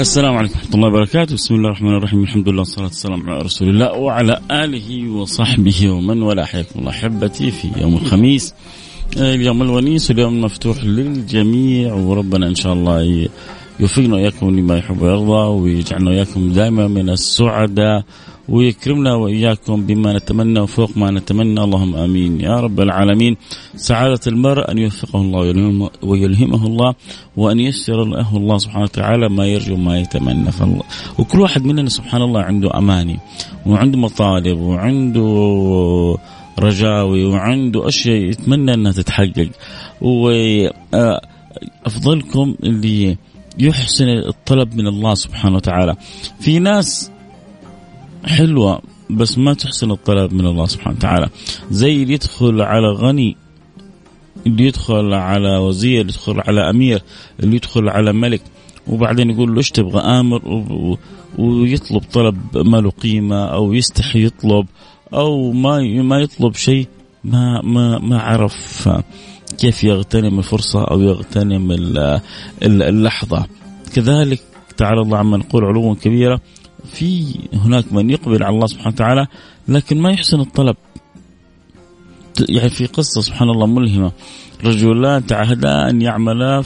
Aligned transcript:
السلام 0.00 0.36
عليكم 0.36 0.54
ورحمة 0.58 0.74
الله 0.74 0.88
وبركاته، 0.88 1.34
بسم 1.34 1.54
الله 1.54 1.68
الرحمن 1.68 1.96
الرحيم، 1.96 2.22
الحمد 2.22 2.48
لله 2.48 2.58
والصلاة 2.58 2.86
والسلام 2.86 3.30
على 3.30 3.38
رسول 3.42 3.68
الله 3.68 3.92
وعلى 3.92 4.40
آله 4.50 5.10
وصحبه 5.10 5.90
ومن 5.90 6.22
والاه، 6.22 6.44
حياكم 6.44 6.78
الله 6.78 6.90
أحبتي 6.90 7.50
في 7.50 7.68
يوم 7.76 7.96
الخميس. 7.96 8.54
اليوم 9.16 9.62
الونيس 9.62 10.10
واليوم 10.10 10.34
المفتوح 10.34 10.84
للجميع 10.84 11.94
وربنا 11.94 12.46
إن 12.46 12.54
شاء 12.54 12.72
الله 12.72 13.28
يوفقنا 13.80 14.14
وإياكم 14.14 14.58
لما 14.58 14.78
يحب 14.78 15.02
ويرضى 15.02 15.60
ويجعلنا 15.60 16.10
وإياكم 16.10 16.52
دائما 16.52 16.88
من 16.88 17.10
السعداء. 17.10 18.04
ويكرمنا 18.50 19.14
وإياكم 19.14 19.86
بما 19.86 20.12
نتمنى 20.12 20.60
وفوق 20.60 20.96
ما 20.96 21.10
نتمنى. 21.10 21.64
اللهم 21.64 21.94
آمين. 21.96 22.40
يا 22.40 22.60
رب 22.60 22.80
العالمين. 22.80 23.36
سعادة 23.76 24.20
المرء 24.26 24.70
أن 24.70 24.78
يوفقه 24.78 25.20
الله 25.20 25.40
ويلهمه 26.02 26.66
الله 26.66 26.94
وأن 27.36 27.60
ييسر 27.60 28.04
له 28.04 28.36
الله 28.36 28.58
سبحانه 28.58 28.84
وتعالى 28.84 29.28
ما 29.28 29.46
يرجو 29.46 29.76
ما 29.76 29.98
يتمنى. 30.00 30.52
فالله 30.52 30.82
وكل 31.18 31.40
واحد 31.40 31.64
مننا 31.64 31.88
سبحان 31.88 32.22
الله 32.22 32.40
عنده 32.40 32.78
أماني 32.78 33.18
وعنده 33.66 33.98
مطالب 33.98 34.58
وعنده 34.58 36.16
رجاوي 36.58 37.24
وعنده 37.24 37.88
أشياء 37.88 38.16
يتمنى 38.16 38.74
أنها 38.74 38.92
تتحقق. 38.92 39.48
وأفضلكم 41.86 42.54
اللي 42.62 43.16
يحسن 43.58 44.08
الطلب 44.08 44.74
من 44.74 44.86
الله 44.86 45.14
سبحانه 45.14 45.56
وتعالى. 45.56 45.96
في 46.40 46.58
ناس 46.58 47.10
حلوة 48.24 48.82
بس 49.10 49.38
ما 49.38 49.54
تحسن 49.54 49.90
الطلب 49.90 50.32
من 50.32 50.46
الله 50.46 50.66
سبحانه 50.66 50.96
وتعالى. 50.96 51.28
زي 51.70 52.02
اللي 52.02 52.14
يدخل 52.14 52.60
على 52.60 52.88
غني 52.88 53.36
اللي 54.46 54.66
يدخل 54.66 55.14
على 55.14 55.56
وزير 55.56 56.00
اللي 56.00 56.12
يدخل 56.12 56.40
على 56.40 56.70
أمير 56.70 57.02
اللي 57.40 57.56
يدخل 57.56 57.88
على 57.88 58.12
ملك 58.12 58.42
وبعدين 58.86 59.30
يقول 59.30 59.50
له 59.50 59.58
إيش 59.58 59.70
تبغى 59.70 60.00
آمر 60.00 60.66
ويطلب 61.38 62.02
طلب 62.12 62.36
ما 62.54 62.76
له 62.76 62.90
قيمه 62.90 63.44
أو 63.44 63.72
يستحي 63.72 64.24
يطلب 64.24 64.66
أو 65.14 65.52
ما 65.52 66.02
ما 66.02 66.18
يطلب 66.18 66.54
شيء. 66.54 66.88
ما 67.24 67.60
ما 67.62 67.98
ما 67.98 68.20
عرف 68.20 68.88
كيف 69.58 69.84
يغتنم 69.84 70.38
الفرصة 70.38 70.84
أو 70.84 71.00
يغتنم 71.00 71.72
اللحظة. 72.62 73.46
كذلك 73.94 74.40
تعالى 74.76 75.00
الله 75.00 75.18
عما 75.18 75.36
نقول 75.36 75.64
علوا 75.64 75.94
كبيرة. 75.94 76.40
في 76.84 77.34
هناك 77.54 77.92
من 77.92 78.10
يقبل 78.10 78.42
على 78.42 78.54
الله 78.54 78.66
سبحانه 78.66 78.88
وتعالى 78.94 79.26
لكن 79.68 80.00
ما 80.00 80.10
يحسن 80.10 80.40
الطلب. 80.40 80.76
يعني 82.48 82.68
في 82.68 82.86
قصة 82.86 83.20
سبحان 83.20 83.50
الله 83.50 83.66
ملهمة. 83.66 84.12
رجلان 84.64 85.26
تعهدا 85.26 85.90
أن 85.90 86.02
يعملا 86.02 86.64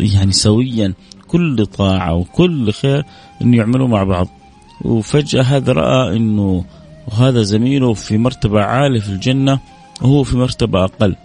يعني 0.00 0.32
سويا 0.32 0.94
كل 1.28 1.66
طاعة 1.66 2.14
وكل 2.14 2.72
خير 2.72 3.04
أن 3.42 3.54
يعملوا 3.54 3.88
مع 3.88 4.04
بعض. 4.04 4.28
وفجأة 4.84 5.42
هذا 5.42 5.72
رأى 5.72 6.16
أنه 6.16 6.64
وهذا 7.08 7.42
زميله 7.42 7.94
في 7.94 8.18
مرتبة 8.18 8.60
عالية 8.60 9.00
في 9.00 9.08
الجنة 9.08 9.60
وهو 10.02 10.24
في 10.24 10.36
مرتبة 10.36 10.84
أقل. 10.84 11.16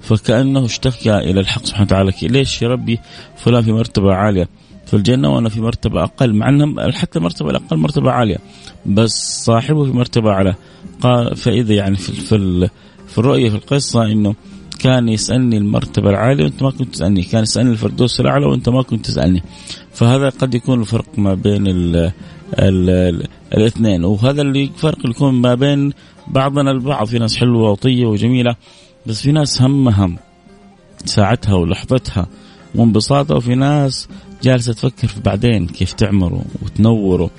فكأنه 0.00 0.64
اشتكى 0.64 1.18
إلى 1.18 1.40
الحق 1.40 1.64
سبحانه 1.64 1.86
وتعالى 1.86 2.12
ليش 2.22 2.62
يا 2.62 2.68
ربي؟ 2.68 3.00
فلان 3.36 3.62
في 3.62 3.72
مرتبة 3.72 4.14
عالية. 4.14 4.48
في 4.86 4.94
الجنة 4.94 5.34
وأنا 5.34 5.48
في 5.48 5.60
مرتبة 5.60 6.04
أقل 6.04 6.34
مع 6.34 6.48
أنهم 6.48 6.90
حتى 6.90 7.18
المرتبة 7.18 7.50
الأقل 7.50 7.76
مرتبة 7.76 8.10
عالية 8.10 8.38
بس 8.86 9.44
صاحبه 9.44 9.84
في 9.84 9.90
مرتبة 9.90 10.30
أعلى. 10.30 10.54
قال 11.00 11.36
فإذا 11.36 11.74
يعني 11.74 11.96
في, 11.96 12.12
في, 12.12 12.68
في 13.08 13.18
الرؤية 13.18 13.50
في 13.50 13.56
القصة 13.56 14.04
أنه 14.04 14.34
كان 14.78 15.08
يسألني 15.08 15.56
المرتبة 15.56 16.10
العالية 16.10 16.44
وأنت 16.44 16.62
ما 16.62 16.70
كنت 16.70 16.94
تسألني 16.94 17.22
كان 17.22 17.42
يسألني 17.42 17.70
الفردوس 17.70 18.20
الأعلى 18.20 18.46
وأنت 18.46 18.68
ما 18.68 18.82
كنت 18.82 19.06
تسألني. 19.06 19.42
فهذا 19.92 20.28
قد 20.28 20.54
يكون 20.54 20.80
الفرق 20.80 21.06
ما 21.18 21.34
بين 21.34 21.66
ال 21.66 21.96
ال 21.96 22.90
ال 22.90 23.26
الاثنين 23.54 24.04
وهذا 24.04 24.42
اللي 24.42 24.70
فرق 24.76 24.98
يكون 25.06 25.34
ما 25.34 25.54
بين 25.54 25.92
بعضنا 26.26 26.70
البعض. 26.70 27.06
في 27.06 27.18
ناس 27.18 27.36
حلوة 27.36 27.70
وطية 27.70 28.06
وجميلة 28.06 28.56
بس 29.06 29.22
في 29.22 29.32
ناس 29.32 29.62
همها 29.62 30.10
ساعتها 31.04 31.54
ولحظتها 31.54 32.26
وانبساطها 32.74 33.36
وفي 33.36 33.54
ناس 33.54 34.08
جالسة 34.42 34.72
تفكر 34.72 35.08
في 35.08 35.20
بعدين 35.20 35.66
كيف 35.66 35.92
تعمره 35.92 36.44
وتنوره 36.62 37.30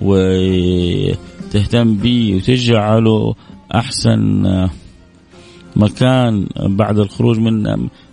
وتهتم 0.00 1.94
به 1.94 2.36
وتجعله 2.36 3.34
أحسن 3.74 4.68
مكان 5.76 6.46
بعد 6.56 6.98
الخروج 6.98 7.38
من 7.38 7.62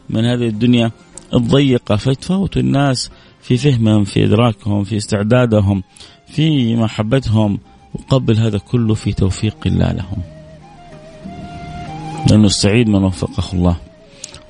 من 0.10 0.26
هذه 0.26 0.48
الدنيا 0.48 0.92
الضيقة. 1.34 1.96
فيتفاوتوا 1.96 2.62
الناس 2.62 3.12
في 3.42 3.58
فهمهم 3.58 4.04
في 4.04 4.26
إدراكهم 4.26 4.84
في 4.84 4.98
استعدادهم 4.98 5.84
في 6.28 6.76
محبتهم 6.76 7.60
وقبل 7.94 8.38
هذا 8.38 8.58
كله 8.58 8.94
في 8.94 9.14
توفيق 9.14 9.58
الله 9.66 9.92
لهم. 9.92 10.22
لأنه 12.30 12.46
السعيد 12.46 12.90
من 12.90 13.04
وفقه 13.04 13.44
الله. 13.54 13.76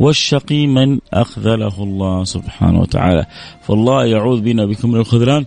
والشقي 0.01 0.67
من 0.67 0.99
أخذله 1.13 1.83
الله 1.83 2.23
سبحانه 2.23 2.79
وتعالى 2.79 3.25
فالله 3.61 4.05
يعوذ 4.05 4.41
بنا 4.41 4.65
بكم 4.65 4.91
من 4.91 4.99
الخذلان 4.99 5.45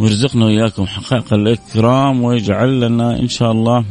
ويرزقنا 0.00 0.44
وإياكم 0.44 0.86
حقائق 0.86 1.34
الإكرام 1.34 2.22
ويجعل 2.22 2.80
لنا 2.80 3.20
إن 3.20 3.28
شاء 3.28 3.52
الله 3.52 3.84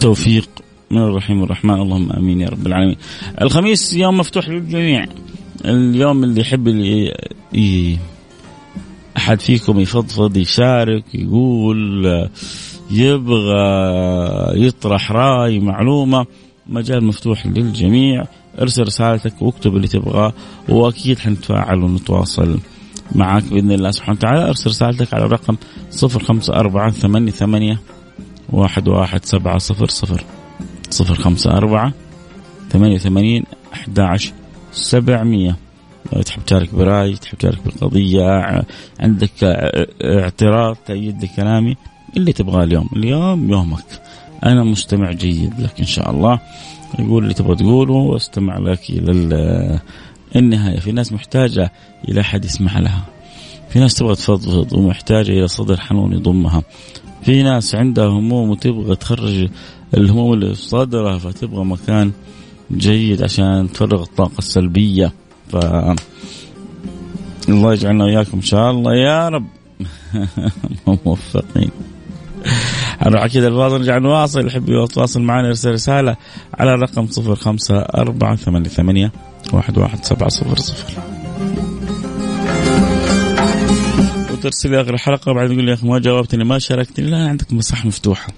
توفيق 0.00 0.48
من 0.90 0.98
الرحيم 0.98 1.42
الرحمن 1.42 1.80
اللهم 1.80 2.12
آمين 2.12 2.40
يا 2.40 2.48
رب 2.48 2.66
العالمين. 2.66 2.96
الخميس 3.42 3.94
يوم 3.94 4.18
مفتوح 4.18 4.48
للجميع. 4.48 5.06
اليوم 5.64 6.24
اللي 6.24 6.40
يحب 6.40 6.68
اللي 6.68 7.98
أحد 9.16 9.40
فيكم 9.40 9.80
يفضفض 9.80 10.36
يشارك 10.36 11.04
يقول 11.14 12.28
يبغى 12.90 13.66
يطرح 14.66 15.12
رأي 15.12 15.58
معلومة 15.58 16.26
مجال 16.68 17.04
مفتوح 17.04 17.46
للجميع. 17.46 18.24
ارسل 18.60 18.82
رسالتك 18.82 19.42
واكتب 19.42 19.76
اللي 19.76 19.88
تبغاه 19.88 20.32
واكيد 20.68 21.18
حنتفاعل 21.18 21.82
ونتواصل 21.82 22.58
معك 23.14 23.44
بإذن 23.44 23.72
الله 23.72 23.90
سبحانه 23.90 24.18
وتعالى. 24.18 24.48
ارسل 24.48 24.70
رسالتك 24.70 25.14
على 25.14 25.24
الرقم 25.24 25.56
054 26.02 26.90
ثمانية 26.90 27.30
ثمانية 27.30 27.80
واحد 28.50 28.88
واحد 28.88 29.24
سبعة 29.24 29.58
صفر 29.58 29.86
صفر 29.88 30.24
صفر 30.90 31.14
خمسة 31.14 31.50
أربعة 31.50 31.92
ثمانية 32.70 32.98
ثمانين 32.98 33.44
أحد 33.72 34.00
عشر 34.00 34.32
سبعمية. 34.72 35.56
تحب 36.24 36.44
تشارك 36.46 36.74
برأي 36.74 37.16
تحب 37.16 37.38
تشارك 37.38 37.58
بالقضية 37.64 38.62
عندك 39.00 39.30
اعتراض 40.04 40.76
تأيد 40.86 41.24
كلامي 41.36 41.76
اللي 42.16 42.32
تبغاه 42.32 42.64
اليوم 42.64 42.88
اليوم 42.96 43.50
يومك 43.50 43.84
أنا 44.44 44.64
مستمع 44.64 45.12
جيد 45.12 45.60
لك 45.60 45.80
إن 45.80 45.86
شاء 45.86 46.10
الله. 46.10 46.40
يقول 46.98 47.22
اللي 47.22 47.34
تبغى 47.34 47.56
تقوله 47.56 47.94
وأستمع 47.94 48.58
لك 48.58 48.90
إلى 48.90 49.80
النهاية. 50.36 50.78
في 50.80 50.92
ناس 50.92 51.12
محتاجة 51.12 51.72
إلى 52.08 52.20
أحد 52.20 52.44
يسمع 52.44 52.78
لها. 52.78 53.04
في 53.68 53.78
ناس 53.78 53.94
تبغى 53.94 54.14
تفضفض 54.14 54.72
ومحتاجة 54.72 55.30
إلى 55.30 55.48
صدر 55.48 55.80
حنون 55.80 56.12
يضمها. 56.12 56.62
في 57.22 57.42
ناس 57.42 57.74
عندها 57.74 58.06
هموم 58.06 58.50
وتبغى 58.50 58.96
تخرج 58.96 59.48
الهموم 59.94 60.32
اللي 60.32 60.54
في 60.54 60.62
صدرها 60.62 61.18
فتبغى 61.18 61.64
مكان 61.64 62.12
جيد 62.72 63.22
عشان 63.22 63.68
تفرغ 63.72 64.02
الطاقة 64.02 64.38
السلبية. 64.38 65.12
ف 65.48 65.56
الله 67.48 67.72
يجعلنا 67.72 68.04
وياكم 68.04 68.36
إن 68.36 68.42
شاء 68.42 68.70
الله. 68.70 68.94
يا 68.94 69.28
رب. 69.28 69.46
موفقين. 71.06 71.70
نروح 73.02 73.24
أكيد 73.24 73.44
الفاضل 73.44 73.78
نرجع 73.78 73.98
نواصل 73.98 74.46
يحب 74.46 74.68
يتواصل 74.68 75.22
معنا 75.22 75.48
يرسل 75.48 75.70
رسالة 75.70 76.16
على 76.54 76.74
الرقم 76.74 77.06
صفر 77.06 77.34
خمسة 77.34 77.76
أربعة 77.78 78.36
ثمانية 78.36 78.68
ثمانية 78.68 79.12
واحد 79.52 79.78
واحد 79.78 80.04
سبعة 80.04 80.28
صفر 80.28 80.56
صفر. 80.56 80.92
ترسل 84.42 84.70
لي 84.70 84.80
آخر 84.80 84.94
الحلقة 84.94 85.32
بعدين 85.32 85.52
تقول 85.52 85.64
لي 85.64 85.70
يا 85.70 85.76
أخي 85.76 85.88
ما 85.88 85.98
جاوبتني 85.98 86.44
ما 86.44 86.58
شاركتني. 86.58 87.10
لا 87.10 87.28
عندك 87.28 87.52
مساحة 87.52 87.86
مفتوحة. 87.86 88.32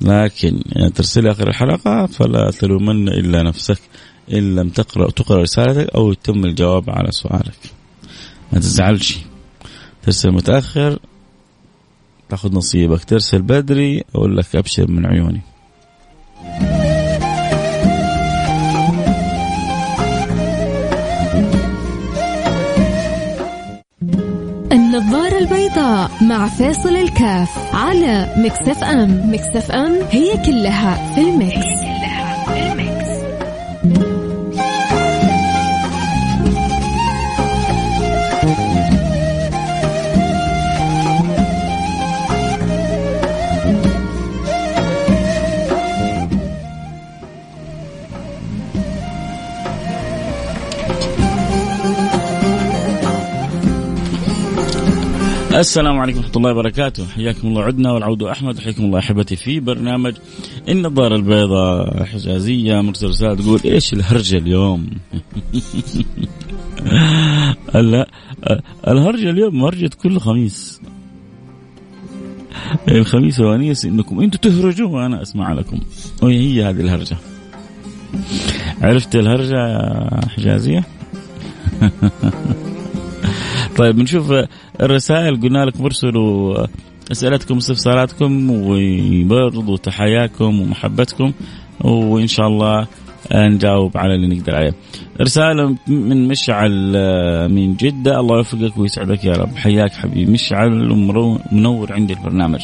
لكن 0.00 0.62
ترسل 0.94 1.26
آخر 1.26 1.48
الحلقة 1.48 2.06
فلا 2.06 2.50
تلومن 2.50 3.08
إلا 3.08 3.42
نفسك. 3.42 3.78
إن 4.32 4.56
لم 4.56 4.68
تقرأ 4.68 5.10
تقرأ 5.10 5.42
رسالتك 5.42 5.94
أو 5.94 6.12
يتم 6.12 6.44
الجواب 6.44 6.90
على 6.90 7.12
سؤالك. 7.12 7.58
ما 8.52 8.58
تزعلش. 8.58 9.18
ترسل 10.02 10.30
متأخر 10.30 10.98
تاخذ 12.28 12.54
نصيبك. 12.54 13.04
ترسل 13.04 13.42
بدري 13.42 14.04
أقول 14.14 14.36
لك 14.36 14.56
أبشر 14.56 14.90
من 14.90 15.06
عيوني. 15.06 15.40
النظارة 24.72 25.38
البيضاء 25.38 26.10
مع 26.22 26.48
فيصل 26.48 26.96
الكاف 26.96 27.74
على 27.74 28.34
Mix 28.36 28.84
FM 28.84 29.32
Mix 29.32 29.70
FM. 29.70 29.92
هي 30.10 30.36
كلها 30.46 31.14
في 31.14 31.20
ال 31.20 31.27
Mix, 31.27 31.56
هي 31.56 31.80
كلها 31.80 32.44
في 32.44 32.72
ال 32.72 32.78
Mix. 32.78 33.03
السلام 55.54 55.98
عليكم 55.98 56.18
ورحمة 56.18 56.36
الله 56.36 56.50
وبركاته. 56.50 57.06
حياكم 57.06 57.48
الله. 57.48 57.62
عدنا 57.62 57.92
والعود 57.92 58.22
أحمد. 58.22 58.58
حياكم 58.58 58.84
الله 58.84 58.98
أحبتي 58.98 59.36
في 59.36 59.60
برنامج 59.60 60.14
النظارة 60.68 61.16
البيضاء. 61.16 62.04
حجازية. 62.04 62.80
مرسل 62.80 63.08
رسالة 63.08 63.34
تقول 63.34 63.60
إيش 63.64 63.92
الهرجة 63.92 64.36
اليوم؟ 64.36 64.84
لا 67.74 68.08
الهرجة 68.88 69.30
اليوم 69.30 69.64
هرجة 69.64 69.90
كل 70.02 70.20
خميس. 70.20 70.80
الخميس 72.88 73.40
ونيس 73.40 73.84
إنكم 73.84 74.20
أنتم 74.20 74.50
تهرجوا 74.50 74.88
وأنا 74.88 75.22
أسمع 75.22 75.52
لكم. 75.52 75.80
وهي 76.22 76.64
هذه 76.64 76.80
الهرجة. 76.80 77.16
عرفت 78.82 79.16
الهرجة 79.16 79.80
حجازية؟ 80.28 80.84
طيب 83.76 83.98
نشوف 83.98 84.32
الرسائل. 84.80 85.40
قلنا 85.40 85.64
لكم 85.64 85.84
ارسلوا 85.84 86.66
اسئلتكم 87.12 87.54
واستفساراتكم 87.54 88.50
وبرضو 88.50 89.76
تحياكم 89.76 90.60
ومحبتكم 90.60 91.32
وإن 91.80 92.26
شاء 92.26 92.46
الله 92.46 92.86
نجاوب 93.32 93.96
على 93.96 94.14
اللي 94.14 94.36
نقدر 94.36 94.54
عليه. 94.54 94.74
رسالة 95.20 95.76
من 95.88 96.28
مشعل 96.28 96.70
من 97.50 97.76
جدة. 97.76 98.20
الله 98.20 98.36
يوفقك 98.36 98.78
ويسعدك 98.78 99.24
يا 99.24 99.32
رب. 99.32 99.56
حياك 99.56 99.92
حبيبي. 99.92 100.32
مشعل 100.32 100.90
ومنور 100.90 101.92
عندي 101.92 102.12
البرنامج. 102.12 102.60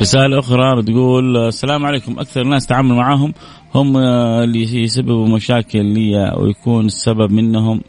رسالة 0.00 0.38
أخرى 0.38 0.82
بتقول 0.82 1.36
السلام 1.36 1.86
عليكم. 1.86 2.18
أكثر 2.18 2.42
الناس 2.42 2.66
تعامل 2.66 2.94
معاهم 2.94 3.34
هم 3.74 3.96
اللي 3.96 4.82
يسببوا 4.82 5.28
مشاكل 5.28 5.84
لي 5.84 6.34
ويكون 6.38 6.86
السبب 6.86 7.32
منهم 7.32 7.80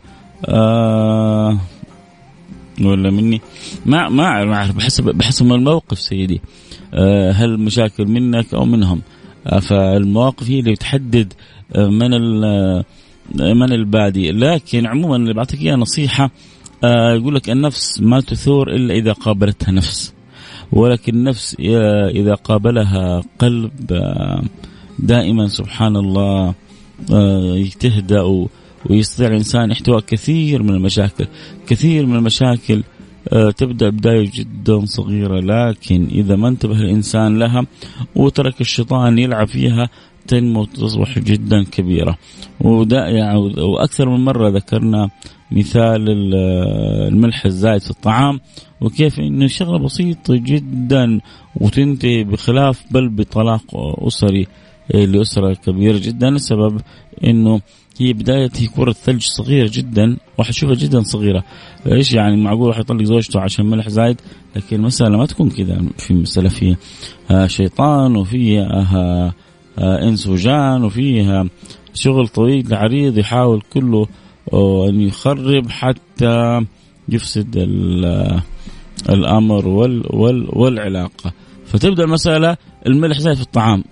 آه 0.45 1.59
ولا 2.81 3.09
مني؟ 3.11 3.41
ما 3.85 4.09
ما 4.09 4.23
أعرف 4.23 4.75
بحسب 4.75 5.03
بحسب 5.03 5.51
الموقف 5.51 5.99
سيدي. 5.99 6.41
آه 6.93 7.31
هل 7.31 7.59
مشاكل 7.59 8.05
منك 8.05 8.53
أو 8.53 8.65
منهم؟ 8.65 9.01
آه 9.47 9.59
فالمواقف 9.59 10.49
هي 10.49 10.59
اللي 10.59 10.75
تحدد 10.75 11.33
آه 11.75 11.87
من 11.87 12.11
من 13.35 13.71
البادي. 13.73 14.31
لكن 14.31 14.87
عموما 14.87 15.15
اللي 15.15 15.33
بعطيك 15.33 15.61
إياها 15.61 15.75
نصيحة 15.75 16.31
آه 16.83 17.13
يقول 17.13 17.35
لك 17.35 17.49
النفس 17.49 18.01
ما 18.01 18.21
تثور 18.21 18.71
إلا 18.71 18.93
إذا 18.93 19.11
قابلتها 19.13 19.71
نفس. 19.71 20.13
ولكن 20.71 21.15
النفس 21.15 21.55
إذا 22.15 22.33
قابلها 22.33 23.21
قلب 23.39 23.71
آه 23.91 24.41
دائما 24.99 25.47
سبحان 25.47 25.95
الله 25.95 26.53
آه 27.13 27.65
تهدأ 27.79 28.47
ويستطيع 28.89 29.27
الإنسان 29.27 29.71
احتواء 29.71 29.99
كثير 29.99 30.63
من 30.63 30.69
المشاكل، 30.69 31.27
كثير 31.67 32.05
من 32.05 32.15
المشاكل 32.15 32.83
تبدأ 33.57 33.89
بداية 33.89 34.31
جدا 34.33 34.85
صغيرة 34.85 35.39
لكن 35.39 36.07
إذا 36.11 36.35
ما 36.35 36.47
انتبه 36.47 36.75
الإنسان 36.75 37.39
لها 37.39 37.65
وترك 38.15 38.61
الشيطان 38.61 39.19
يلعب 39.19 39.47
فيها 39.47 39.89
تنمو 40.27 40.61
وتصبح 40.61 41.19
جدا 41.19 41.63
كبيرة. 41.63 42.17
وأكثر 42.59 44.09
من 44.09 44.25
مرة 44.25 44.49
ذكرنا 44.49 45.09
مثال 45.51 46.05
الملح 46.09 47.45
الزايد 47.45 47.81
في 47.81 47.91
الطعام 47.91 48.39
وكيف 48.81 49.19
إنه 49.19 49.47
شغلة 49.47 49.79
بسيطة 49.79 50.35
جدا 50.35 51.19
وتنتهي 51.55 52.23
بخلاف 52.23 52.83
بل 52.91 53.09
بطلاق 53.09 53.63
أسري 54.07 54.47
لأسرة 54.89 55.53
كبيرة 55.53 55.97
جدا 55.97 56.29
السبب 56.29 56.81
إنه 57.23 57.61
هي 57.99 58.13
بداية 58.13 58.49
هي 58.55 58.67
كرة 58.67 58.91
ثلج 58.91 59.21
صغيرة 59.21 59.69
جدا 59.73 60.17
وحشوفها 60.37 60.75
جدا 60.75 61.03
صغيرة. 61.03 61.43
إيش 61.87 62.13
يعني؟ 62.13 62.37
معقول 62.37 62.67
واحد 62.67 62.81
يطلق 62.81 63.03
زوجته 63.03 63.39
عشان 63.39 63.65
ملح 63.65 63.89
زايد؟ 63.89 64.21
لكن 64.55 64.75
المسألة 64.75 65.17
ما 65.17 65.25
تكون 65.25 65.49
كذا 65.49 65.81
في 65.97 66.13
مسألة 66.13 66.49
فيها. 66.49 66.77
شيطان 67.47 68.15
وفيها 68.15 69.33
انس 69.79 70.27
وجان 70.27 70.83
وفيها 70.83 71.45
شغل 71.93 72.27
طويل 72.27 72.73
عريض 72.73 73.17
يحاول 73.17 73.61
كله 73.73 74.07
أن 74.89 75.01
يخرب 75.01 75.69
حتى 75.69 76.65
يفسد 77.09 77.57
الأمر 79.09 79.67
وال 79.67 80.03
وال 80.09 80.49
والعلاقة. 80.49 81.33
فتبدأ 81.65 82.03
المسألة 82.03 82.57
الملح 82.87 83.19
زايد 83.19 83.37
في 83.37 83.43
الطعام. 83.43 83.83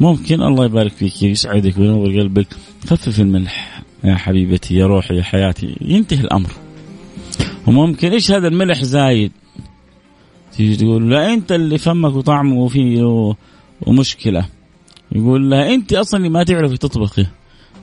ممكن 0.00 0.42
الله 0.42 0.64
يبارك 0.64 0.92
فيك 0.92 1.22
يسعدك 1.22 1.78
وينور 1.78 2.20
قلبك. 2.20 2.46
خفف 2.86 3.20
الملح 3.20 3.82
يا 4.04 4.14
حبيبتي 4.14 4.74
يا 4.74 4.86
روحي 4.86 5.16
يا 5.16 5.22
حياتي. 5.22 5.76
ينتهي 5.80 6.20
الأمر. 6.20 6.50
وممكن 7.66 8.12
إيش 8.12 8.30
هذا 8.30 8.48
الملح 8.48 8.84
زايد؟ 8.84 9.32
تيجي 10.52 10.76
تقول 10.76 11.10
لا 11.10 11.34
أنت 11.34 11.52
اللي 11.52 11.78
فمك 11.78 12.14
وطعمه 12.14 12.68
فيه 12.68 13.34
ومشكلة. 13.86 14.44
يقول 15.12 15.50
لها 15.50 15.74
أنت 15.74 15.92
أصلا 15.92 16.18
اللي 16.18 16.28
ما 16.28 16.44
تعرفي 16.44 16.76
تطبخي. 16.76 17.26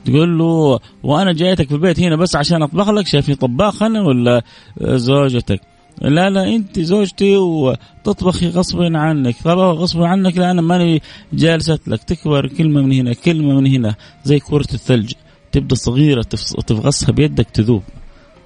تقول 0.04 0.38
له 0.38 0.80
وأنا 1.02 1.32
جايتك 1.32 1.68
في 1.68 1.74
البيت 1.74 2.00
هنا 2.00 2.16
بس 2.16 2.36
عشان 2.36 2.62
أطبخ 2.62 2.90
لك؟ 2.90 3.06
شايفني 3.06 3.34
طباخ 3.34 3.82
أنا 3.82 4.02
ولا 4.02 4.42
زوجتك؟ 4.80 5.60
لا 6.02 6.30
لا 6.30 6.54
انت 6.54 6.80
زوجتي 6.80 7.36
وتطبخي 7.36 8.48
غصبا 8.48 8.98
عنك. 8.98 9.36
طبعا 9.44 9.72
غصبا 9.72 10.06
عنك 10.06 10.38
لا 10.38 10.50
أنا 10.50 10.62
ماني 10.62 11.02
جالسة 11.32 11.78
لك. 11.86 12.02
تكبر 12.02 12.46
كلمة 12.46 12.82
من 12.82 12.92
هنا 12.92 13.12
كلمة 13.12 13.60
من 13.60 13.66
هنا. 13.66 13.94
زي 14.24 14.38
كرة 14.38 14.66
الثلج. 14.74 15.12
تبدأ 15.52 15.74
صغيرة 15.74 16.22
تفغصها 16.66 17.12
بيدك 17.12 17.50
تذوب. 17.50 17.82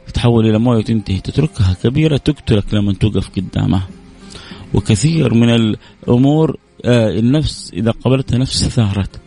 تتحول 0.06 0.46
إلى 0.46 0.58
موية 0.58 0.78
وتنتهي 0.78 1.20
تتركها 1.20 1.76
كبيرة 1.82 2.16
تقتلك 2.16 2.74
لما 2.74 2.92
توقف 2.92 3.30
قدامها. 3.36 3.88
وكثير 4.74 5.34
من 5.34 5.50
الأمور 5.50 6.56
آه 6.84 7.18
النفس 7.18 7.70
إذا 7.74 7.90
قابلتها 7.90 8.38
نفس 8.38 8.64
ثارت. 8.64 9.20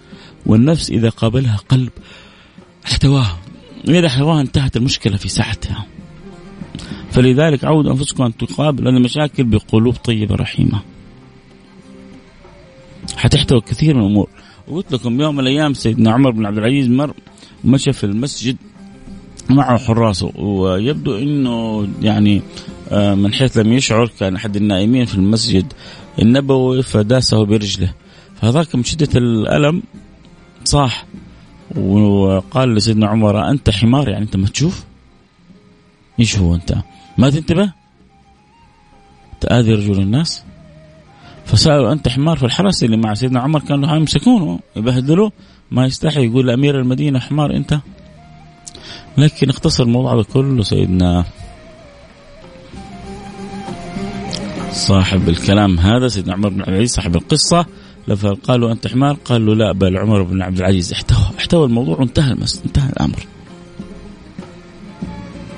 والنفس 0.46 0.90
إذا 0.90 1.10
قابلها 1.10 1.58
قلب 1.70 1.92
احتواها. 2.86 3.40
واذا 3.88 4.08
احتواها 4.08 4.42
انتهت 4.42 4.78
المشكلة 4.78 5.18
في 5.18 5.30
ساعتها. 5.30 5.86
فلذلك 7.12 7.64
عودوا 7.64 7.92
أنفسكم 7.92 8.24
أن 8.24 8.38
تقابلوا 8.38 8.92
المشاكل 8.92 9.44
بقلوب 9.44 9.96
طيبة 9.96 10.36
رحيمة. 10.36 10.80
حتحتوي 13.18 13.62
كثير 13.62 13.96
من 13.96 14.02
الأمور 14.02 14.30
وقلت 14.68 14.92
لكم 14.92 15.22
يوم 15.22 15.36
من 15.36 15.40
الأيام 15.40 15.74
سيدنا 15.74 16.12
عمر 16.12 16.32
بن 16.32 16.46
عبد 16.46 16.58
العزيز 16.58 16.90
مر 16.90 17.14
مشى 17.64 17.94
في 17.94 18.04
المسجد 18.04 18.58
معه 19.50 19.78
حراسه 19.78 20.32
ويبدو 20.36 21.18
إنه 21.18 21.88
يعني 22.02 22.42
من 22.92 23.34
حيث 23.34 23.58
لم 23.58 23.74
يشعر 23.74 24.12
كان 24.20 24.36
أحد 24.36 24.56
النائمين 24.56 25.06
في 25.06 25.16
المسجد 25.16 25.74
النبوي 26.22 26.84
فداسه 26.84 27.46
برجله 27.46 27.94
فهذاك 28.42 28.76
من 28.76 28.84
شدة 28.84 29.10
الألم 29.16 29.84
صاح 30.64 31.06
وقال 31.78 32.76
لسيدنا 32.76 33.08
عمر 33.08 33.50
أنت 33.50 33.70
حمار 33.70 34.10
يعني 34.10 34.24
أنت 34.24 34.36
ما 34.36 34.48
تشوف؟ 34.48 34.84
إيش 36.20 36.38
هو 36.38 36.56
أنت؟ 36.56 36.76
ما 37.18 37.30
تنتبه؟ 37.30 37.72
تآذي 39.42 39.74
رجل 39.74 40.02
الناس؟ 40.02 40.44
فسألوا 41.46 41.92
أنت 41.92 42.08
حمار 42.08 42.38
في 42.38 42.44
الحرس 42.46 42.84
اللي 42.84 42.98
مع 42.98 43.14
سيدنا 43.14 43.40
عمر 43.40 43.60
كانوا 43.60 43.96
يمسكونه 43.96 44.60
يبهدلوه 44.76 45.32
ما 45.72 45.86
يستحي 45.86 46.26
يقول 46.26 46.48
لأمير 46.48 46.80
المدينة 46.80 47.20
حمار 47.20 47.56
أنت 47.56 47.80
لكن 49.18 49.50
اختصر 49.50 49.84
الموضوع 49.84 50.16
ده 50.16 50.24
كله 50.24 50.64
سيدنا 50.64 51.26
صاحب 54.72 55.30
الكلام 55.30 55.80
هذا 55.80 56.08
سيدنا 56.08 56.34
عمر 56.34 56.50
بن 56.50 56.62
عبد 56.62 56.70
العزيز 56.70 56.94
صاحب 56.94 57.16
القصة 57.16 57.66
قالوا 58.44 58.72
أنت 58.72 58.88
حمار 58.88 59.18
قال 59.26 59.46
له 59.46 59.56
لا 59.56 59.72
بل 59.72 59.98
عمر 59.98 60.24
بن 60.24 60.42
عبد 60.42 60.58
العزيز 60.58 60.94
احتوى 60.94 61.38
احتوى 61.40 61.66
الموضوع 61.66 61.98
وانتهى 61.98 62.32
المس 62.32 62.62
انتهى 62.66 62.90
الأمر 62.90 63.28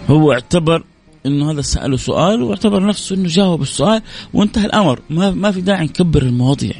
هو 0.10 0.34
اعتبر 0.34 0.84
إنه 1.26 1.52
هذا 1.52 1.62
سأله 1.62 1.98
سؤال 1.98 2.44
واعتبر 2.44 2.86
نفسه 2.86 3.16
إنه 3.16 3.28
جاوب 3.28 3.62
السؤال 3.62 4.02
وانتهى 4.34 4.66
الأمر. 4.66 5.00
ما 5.10 5.32
ما 5.32 5.52
في 5.52 5.62
داعي 5.62 5.86
نكبر 5.86 6.22
المواضيع. 6.22 6.74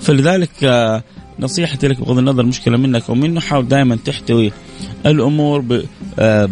فلذلك 0.00 0.64
آه، 0.64 1.02
نصيحتي 1.38 1.88
لك 1.88 2.00
بغض 2.00 2.18
النظر 2.18 2.46
مشكلة 2.46 2.76
منك 2.76 3.08
أو 3.08 3.14
منه 3.14 3.40
حاول 3.40 3.68
دائما 3.68 3.98
تحتوي 4.04 4.52
الأمور 5.06 5.84
آه، 6.18 6.48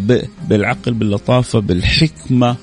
بالعقل 0.49 0.93
باللطافة 0.93 1.59
بالحكمة 1.59 2.55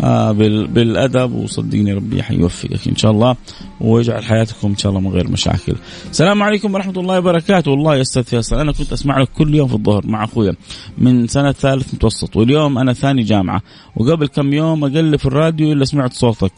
آه 0.00 0.32
بالأدب 0.32 1.32
وصدقني 1.32 1.92
ربي 1.92 2.22
حيوفقك 2.22 2.88
إن 2.88 2.96
شاء 2.96 3.10
الله 3.10 3.36
ويجعل 3.80 4.24
حياتكم 4.24 4.68
إن 4.68 4.76
شاء 4.76 4.90
الله 4.90 5.00
من 5.00 5.10
غير 5.10 5.30
مشاكل. 5.30 5.74
السلام 6.10 6.42
عليكم 6.42 6.74
ورحمة 6.74 7.00
الله 7.00 7.18
وبركاته 7.18 7.70
والله 7.70 7.96
يا 7.96 8.00
أستاذ 8.00 8.22
فيصل 8.22 8.56
أنا 8.56 8.72
كنت 8.72 8.92
أسمع 8.92 9.20
لك 9.20 9.28
كل 9.28 9.54
يوم 9.54 9.68
في 9.68 9.74
الظهر 9.74 10.06
مع 10.06 10.24
أخويا 10.24 10.54
من 10.98 11.26
سنة 11.26 11.52
ثالث 11.52 11.94
متوسط 11.94 12.36
واليوم 12.36 12.78
أنا 12.78 12.92
ثاني 12.92 13.22
جامعة 13.22 13.62
وقبل 13.96 14.26
كم 14.26 14.52
يوم 14.52 14.84
أقلب 14.84 15.16
في 15.16 15.26
الراديو 15.26 15.72
إلا 15.72 15.84
سمعت 15.84 16.12
صوتك. 16.12 16.52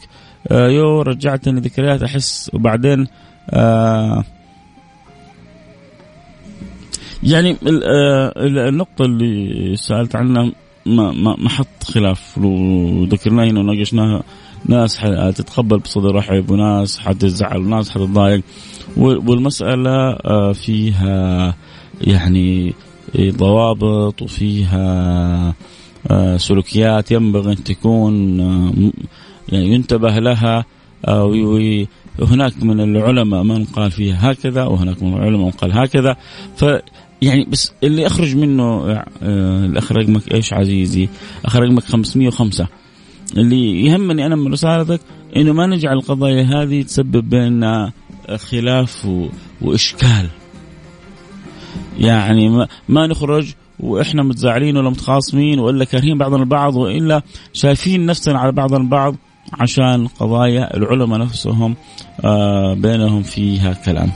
آه 0.47 0.67
يو 0.67 1.01
رجعتني 1.01 1.59
ذكريات 1.61 2.03
أحس 2.03 2.51
وبعدين 2.53 3.07
آه 3.49 4.23
يعني 7.23 7.57
آه، 7.85 8.33
النقطة 8.69 9.05
اللي 9.05 9.75
سألت 9.75 10.15
عنها 10.15 10.51
ما 10.89 11.11
ما 11.11 11.35
ما 11.37 11.49
حط 11.49 11.83
خلاف. 11.83 12.37
وذكرناه 12.37 13.45
هنا 13.45 13.59
وناقشناها 13.59 14.23
ناس 14.65 14.97
حتتقبل 14.97 15.77
بصدر 15.77 16.15
رحب 16.15 16.51
وناس 16.51 16.99
حتزعل 16.99 17.57
وناس 17.57 17.89
حتتضايق 17.89 18.41
والمسألة 18.97 20.11
آه، 20.11 20.53
فيها 20.53 21.55
يعني 22.01 22.73
ضوابط 23.17 24.21
وفيها 24.21 25.53
آه، 26.11 26.37
سلوكيات 26.37 27.11
ينبغي 27.11 27.51
أن 27.51 27.63
تكون 27.63 28.39
يعني 29.49 29.73
ينتبه 29.73 30.19
لها 30.19 30.65
وهناك 32.19 32.63
من 32.63 32.79
العلماء 32.79 33.43
من 33.43 33.65
قال 33.65 33.91
فيها 33.91 34.31
هكذا 34.31 34.63
وهناك 34.63 35.03
من 35.03 35.13
العلماء 35.13 35.45
من 35.45 35.51
قال 35.51 35.77
هكذا. 35.77 36.15
يعني 37.21 37.45
بس 37.45 37.73
اللي 37.83 38.07
أخرج 38.07 38.35
منه 38.35 38.63
آه 38.63 39.05
الاخ 39.65 39.91
رقمك 39.91 40.33
إيش 40.33 40.53
عزيزي؟ 40.53 41.09
اخ 41.45 41.55
رقمك 41.55 41.83
505 41.83 42.67
اللي 43.37 43.85
يهمني 43.85 44.25
أنا 44.25 44.35
من 44.35 44.51
رسالتك 44.51 45.01
إنه 45.35 45.53
ما 45.53 45.67
نجعل 45.67 45.97
القضايا 45.97 46.43
هذه 46.43 46.81
تسبب 46.81 47.29
بيننا 47.29 47.91
خلاف. 48.35 49.07
وإشكال. 49.61 50.29
يعني 51.99 52.49
ما, 52.49 52.67
ما 52.89 53.07
نخرج 53.07 53.53
وإحنا 53.79 54.23
متزاعلين 54.23 54.77
ولا 54.77 54.89
متخاصمين 54.89 55.59
ولا 55.59 55.85
كارهين 55.85 56.17
بعضنا 56.17 56.43
البعض 56.43 56.75
وإلا 56.75 57.21
شايفين 57.53 58.05
نفسنا 58.05 58.39
على 58.39 58.51
بعضنا 58.51 58.77
البعض 58.77 59.15
عشان 59.53 60.07
قضايا 60.07 60.77
العلماء 60.77 61.19
نفسهم 61.19 61.75
آه 62.25 62.73
بينهم 62.73 63.23
فيها 63.23 63.73
كلام. 63.73 64.11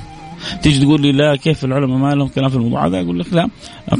تيجي 0.61 0.85
تقول 0.85 1.01
لي 1.01 1.11
لا 1.11 1.35
كيف 1.35 1.65
العلماء 1.65 1.97
ما 1.97 2.15
لهم 2.15 2.27
كلام 2.27 2.49
في 2.49 2.55
الموضوع. 2.55 2.87
هذا 2.87 3.01
أقول 3.01 3.19
لك 3.19 3.33
لا 3.33 3.49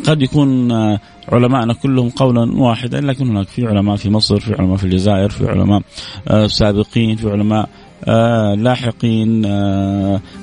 قد 0.05 0.21
يكون 0.21 0.71
آه، 0.71 1.00
علماءنا 1.29 1.73
كلهم 1.73 2.09
قولا 2.09 2.62
واحدا 2.62 3.01
لكن 3.01 3.29
هناك 3.29 3.47
في 3.47 3.67
علماء 3.67 3.95
في 3.95 4.09
مصر 4.09 4.39
في 4.39 4.53
علماء 4.53 4.77
في 4.77 4.83
الجزائر 4.83 5.29
في 5.29 5.47
علماء 5.47 5.81
آه، 6.27 6.47
سابقين 6.47 7.15
في 7.15 7.29
علماء 7.29 7.69
آه 8.05 8.55
لاحقين 8.55 9.45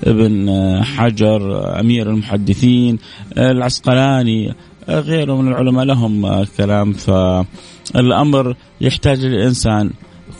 ابن 0.04 0.50
حجر 0.84 1.70
أمير 1.80 2.10
المحدثين 2.10 2.98
العسقلاني 3.38 4.54
غيره 4.88 5.42
من 5.42 5.48
العلماء 5.48 5.84
لهم 5.84 6.44
كلام. 6.44 6.92
فالأمر 6.92 8.56
يحتاج 8.80 9.24
الإنسان 9.24 9.90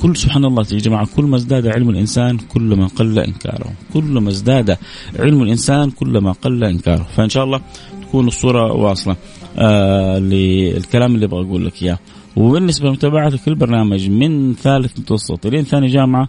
كل 0.02 0.16
سبحان 0.16 0.45
الله 0.45 0.66
يا 0.73 0.78
جماعة 0.78 1.09
كل 1.16 1.25
ما 1.25 1.37
ازداد 1.37 1.66
علم 1.66 1.90
الإنسان 1.90 2.38
كل 2.38 2.76
ما 2.76 2.87
قل 2.87 3.19
إنكاره، 3.19 3.73
كل 3.95 4.19
ما 4.19 4.28
ازداد 4.28 4.78
علم 5.19 5.42
الإنسان 5.42 5.90
كل 5.90 6.19
ما 6.19 6.33
قل 6.33 6.64
إنكاره، 6.64 7.07
فإن 7.16 7.28
شاء 7.28 7.45
الله 7.45 7.61
تكون 8.02 8.26
الصورة 8.26 8.73
واصلة. 8.73 9.16
آه 9.59 10.19
للكلام 10.19 11.14
اللي 11.14 11.26
أبغى 11.26 11.47
أقول 11.47 11.66
لك 11.66 11.83
إياه. 11.83 11.99
وبالنسبة 12.37 12.88
لمتابعتك 12.88 13.49
البرنامج 13.49 14.11
من 14.11 14.54
ثالث 14.54 14.99
متوسط 14.99 15.47
الين 15.47 15.64
ثاني 15.64 15.87
جامعة 15.87 16.28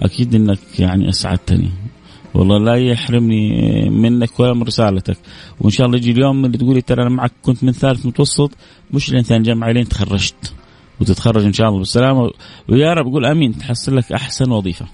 أكيد 0.00 0.34
إنك 0.34 0.58
يعني 0.78 1.08
أسعدتني. 1.08 1.70
والله 2.34 2.58
لا 2.58 2.74
يحرمني 2.74 3.90
منك 3.90 4.40
ولا 4.40 4.54
من 4.54 4.62
رسالتك. 4.62 5.16
وإن 5.60 5.70
شاء 5.70 5.86
الله 5.86 5.98
يجي 5.98 6.10
اليوم 6.10 6.44
اللي 6.44 6.58
تقولي 6.58 6.80
ترى 6.80 7.02
أنا 7.02 7.10
معك 7.10 7.32
كنت 7.42 7.64
من 7.64 7.72
ثالث 7.72 8.06
متوسط 8.06 8.50
مش 8.92 9.12
لين 9.12 9.22
ثاني 9.22 9.44
جامعة 9.44 9.70
لين 9.72 9.88
تخرجت. 9.88 10.52
وتتخرج 11.00 11.44
إن 11.44 11.52
شاء 11.52 11.68
الله 11.68 11.78
بالسلامة. 11.78 12.30
ويا 12.68 12.94
رب 12.94 13.06
قول 13.06 13.26
آمين 13.26 13.58
تحصل 13.58 13.96
لك 13.96 14.12
أحسن 14.12 14.50
وظيفة. 14.50 14.86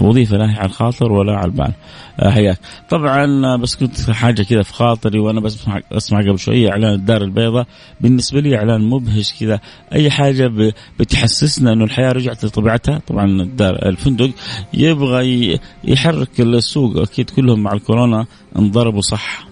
وظيفة 0.00 0.36
لا 0.36 0.50
هي 0.50 0.56
على 0.56 0.66
الخاطر 0.66 1.12
ولا 1.12 1.36
على 1.36 1.46
البال. 1.46 1.72
آه، 2.20 2.30
حياك. 2.30 2.58
طبعا 2.90 3.56
بس 3.56 3.76
كنت 3.76 4.10
حاجة 4.10 4.42
كذا 4.42 4.62
في 4.62 4.72
خاطري 4.72 5.18
وأنا 5.18 5.40
بسمع 5.40 5.80
اسمع 5.92 6.20
قبل 6.20 6.38
شوية 6.38 6.70
إعلان 6.70 6.94
الدار 6.94 7.22
البيضاء. 7.22 7.66
بالنسبة 8.00 8.40
لي 8.40 8.56
إعلان 8.56 8.80
مبهج 8.80 9.32
كذا. 9.40 9.60
أي 9.92 10.10
حاجة 10.10 10.72
بتحسسنا 11.00 11.72
إنه 11.72 11.84
الحياة 11.84 12.12
رجعت 12.12 12.44
لطبيعتها. 12.44 12.98
طبعا 13.06 13.24
الدار 13.24 13.88
الفندق 13.88 14.30
يبغى 14.74 15.58
يحرك 15.84 16.40
السوق. 16.40 16.96
أكيد 16.96 17.30
كلهم 17.30 17.62
مع 17.62 17.72
الكورونا 17.72 18.26
انضربوا 18.58 19.00
صح. 19.00 19.48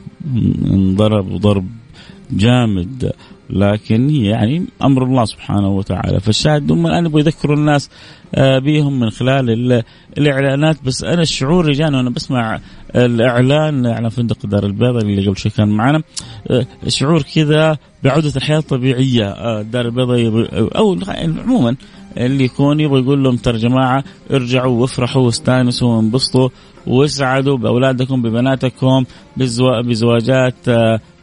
انضربوا 0.66 1.38
ضرب 1.38 1.66
جامد. 2.30 3.12
لكن 3.50 4.10
يعني 4.10 4.66
أمر 4.82 5.02
الله 5.04 5.24
سبحانه 5.24 5.68
وتعالى. 5.68 6.20
فالشاهد 6.20 6.72
هم 6.72 6.86
الآن 6.86 7.06
يبغوا 7.06 7.20
يذكروا 7.20 7.56
الناس 7.56 7.90
آه، 8.34 8.58
بهم 8.58 9.00
من 9.00 9.10
خلال 9.10 9.82
الإعلانات. 10.18 10.76
بس 10.84 11.04
أنا 11.04 11.22
الشعور 11.22 11.72
جاني 11.72 11.96
وأنا 11.96 12.10
بسمع 12.10 12.60
الإعلان 12.96 13.86
على 13.86 14.10
فندق 14.10 14.46
دار 14.46 14.66
البيضاء 14.66 15.02
اللي 15.02 15.26
قبل 15.26 15.36
شوي 15.36 15.52
كان 15.52 15.68
معنا 15.68 16.02
آه، 16.50 16.66
شعور 16.88 17.22
كذا 17.22 17.78
بعودة 18.04 18.32
الحياة 18.36 18.58
الطبيعية 18.58 19.28
آه، 19.28 19.62
دار 19.62 19.86
البيضاء 19.86 20.48
أو 20.78 20.98
عموما 21.08 21.76
اللي 22.16 22.44
يكون 22.44 22.80
يبغى 22.80 23.00
يقول 23.00 23.24
لهم 23.24 23.36
ترى 23.36 23.58
جماعة 23.58 24.04
ارجعوا 24.30 24.80
وافرحوا 24.80 25.22
واستانسوا 25.22 25.96
وانبسطوا 25.96 26.48
واسعدوا 26.86 27.56
بأولادكم 27.56 28.22
ببناتكم 28.22 29.04
بزواجات 29.82 30.54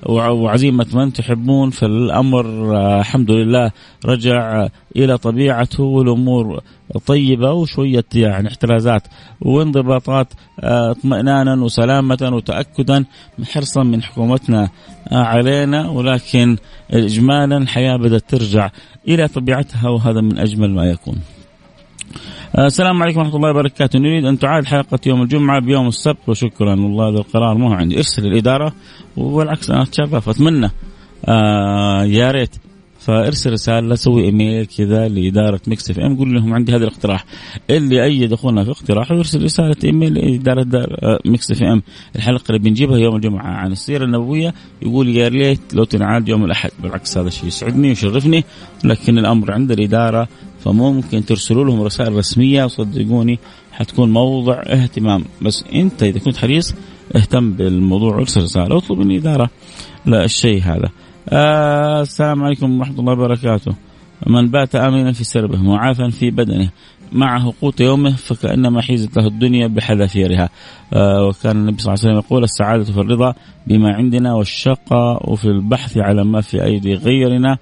وعزيمة 0.10 0.88
من 0.94 1.14
تحبون 1.14 1.70
فالأمر 1.70 2.46
آه، 2.76 3.00
الحمد 3.00 3.32
لله 3.32 3.72
رجع 4.06 4.68
إلى 4.96 5.18
طبيعته 5.18 5.84
والأمور 5.84 6.62
طيبة 7.06 7.52
وشوية 7.52 8.06
يعني 8.16 8.48
احترازات 8.48 9.04
وانضباطات 9.42 10.28
آه، 10.60 10.92
اطمئنانا 10.92 11.64
وسلامة 11.64 12.32
وتأكدا 12.34 13.06
حرصا 13.54 13.84
من 13.84 14.04
حكومتنا 14.04 14.70
آه، 15.12 15.16
علينا. 15.16 15.90
ولكن 15.90 16.58
إجمالا 16.92 17.58
الحياة 17.58 17.98
بدأت 17.98 18.30
ترجع 18.30 18.70
إلى 19.08 19.28
طبيعتها 19.28 19.90
وهذا 19.90 20.22
من 20.22 20.38
أجمل 20.38 20.70
ما 20.70 20.86
يكون. 20.86 21.16
السلام 22.60 23.04
عليكم 23.04 23.20
ورحمة 23.20 23.36
الله 23.36 23.50
وبركاته. 23.50 24.00
نريد 24.00 24.26
أن 24.26 24.40
تعاد 24.40 24.66
حلقة 24.66 25.00
يوم 25.06 25.22
الجمعة 25.22 25.60
بيوم 25.60 25.88
السبت 25.88 26.30
وشكرا. 26.30 26.70
والله 26.70 27.10
هذا 27.10 27.18
القرار 27.18 27.58
مو 27.58 27.74
عندي. 27.74 27.98
ارسل 27.98 28.26
الإدارة 28.26 28.74
وبالعكس 29.18 29.70
أنا 29.70 29.84
أتشرف 29.84 30.30
أتمنى 30.30 30.70
آه 31.26 32.04
يا 32.04 32.32
ريت. 32.32 32.56
فارسل 33.00 33.52
رسالة 33.52 33.96
سوي 33.96 34.26
إيميل 34.26 34.66
كذا 34.66 35.08
لإدارة 35.08 35.62
Mix 35.68 35.92
FM. 35.92 36.18
قول 36.18 36.34
لهم 36.34 36.54
عندي 36.54 36.76
هذا 36.76 36.84
الاقتراح. 36.84 37.26
اللي 37.70 38.04
أيد 38.04 38.34
أخونا 38.34 38.64
في 38.64 38.72
اقتراحه 38.72 39.16
يرسل 39.16 39.44
رسالة 39.44 39.76
إيميل 39.84 40.14
لإدارة 40.14 40.64
دار 40.64 40.98
آه، 41.04 41.20
إف 41.26 41.64
إم. 41.64 41.82
الحلقة 42.16 42.44
اللي 42.50 42.60
بنجيبها 42.60 42.98
يوم 42.98 43.16
الجمعة 43.16 43.48
عن 43.48 43.72
السيرة 43.72 44.06
النبوية. 44.06 44.54
يقول 44.82 45.10
يا 45.10 45.28
ريت 45.28 45.74
لو 45.74 45.84
تنعاد 45.84 46.30
يوم 46.30 46.46
الأحد. 46.46 46.72
بالعكس 46.84 47.18
هذا 47.18 47.28
الشيء 47.28 47.48
يسعدني 47.48 47.88
ويشرفني 47.88 48.44
لكن 48.84 49.18
الأمر 49.18 49.52
عند 49.52 49.72
الإدارة 49.72 50.28
فممكن 50.64 51.26
ترسلوا 51.26 51.66
لهم 51.66 51.82
رسائل 51.82 52.16
رسمية 52.16 52.64
وصدقوني 52.64 53.40
حتكون 53.72 54.12
موضع 54.12 54.62
اهتمام. 54.68 55.24
بس 55.42 55.64
انت 55.74 56.04
إذا 56.04 56.20
كنت 56.20 56.38
حريص 56.38 56.76
اهتم 57.16 57.54
بالموضوع 57.54 58.18
ارسل 58.18 58.42
رساله 58.42 58.78
اطلب 58.78 59.00
من 59.00 59.12
الاداره 59.12 59.50
لا 60.06 60.24
الشيء 60.24 60.62
هذا. 60.62 60.90
آه 61.30 62.02
السلام 62.02 62.44
عليكم 62.44 62.80
ورحمة 62.80 63.00
الله 63.00 63.14
وبركاته. 63.14 63.74
من 64.28 64.52
بات 64.52 64.76
آمنا 64.76 65.12
في 65.12 65.24
سربه 65.24 65.58
معافا 65.58 66.10
في 66.10 66.32
بدنه 66.32 66.70
معه 67.12 67.54
قوت 67.62 67.82
يومه 67.82 68.16
فكأنما 68.16 68.82
حيزت 68.82 69.18
له 69.18 69.28
الدنيا 69.28 69.68
بحذافيرها. 69.68 70.50
آه 70.94 71.28
وكان 71.28 71.58
النبي 71.58 71.82
صلى 71.82 71.94
الله 71.94 72.04
عليه 72.04 72.14
وسلم 72.14 72.26
يقول 72.26 72.44
السعادة 72.44 72.84
في 72.84 72.98
الرضا 72.98 73.34
بما 73.68 73.94
عندنا 73.94 74.34
والشقاء 74.34 75.36
في 75.36 75.46
البحث 75.46 75.98
على 75.98 76.24
ما 76.24 76.42
في 76.42 76.64
أيدي 76.64 76.94
غيرنا. 76.94 77.58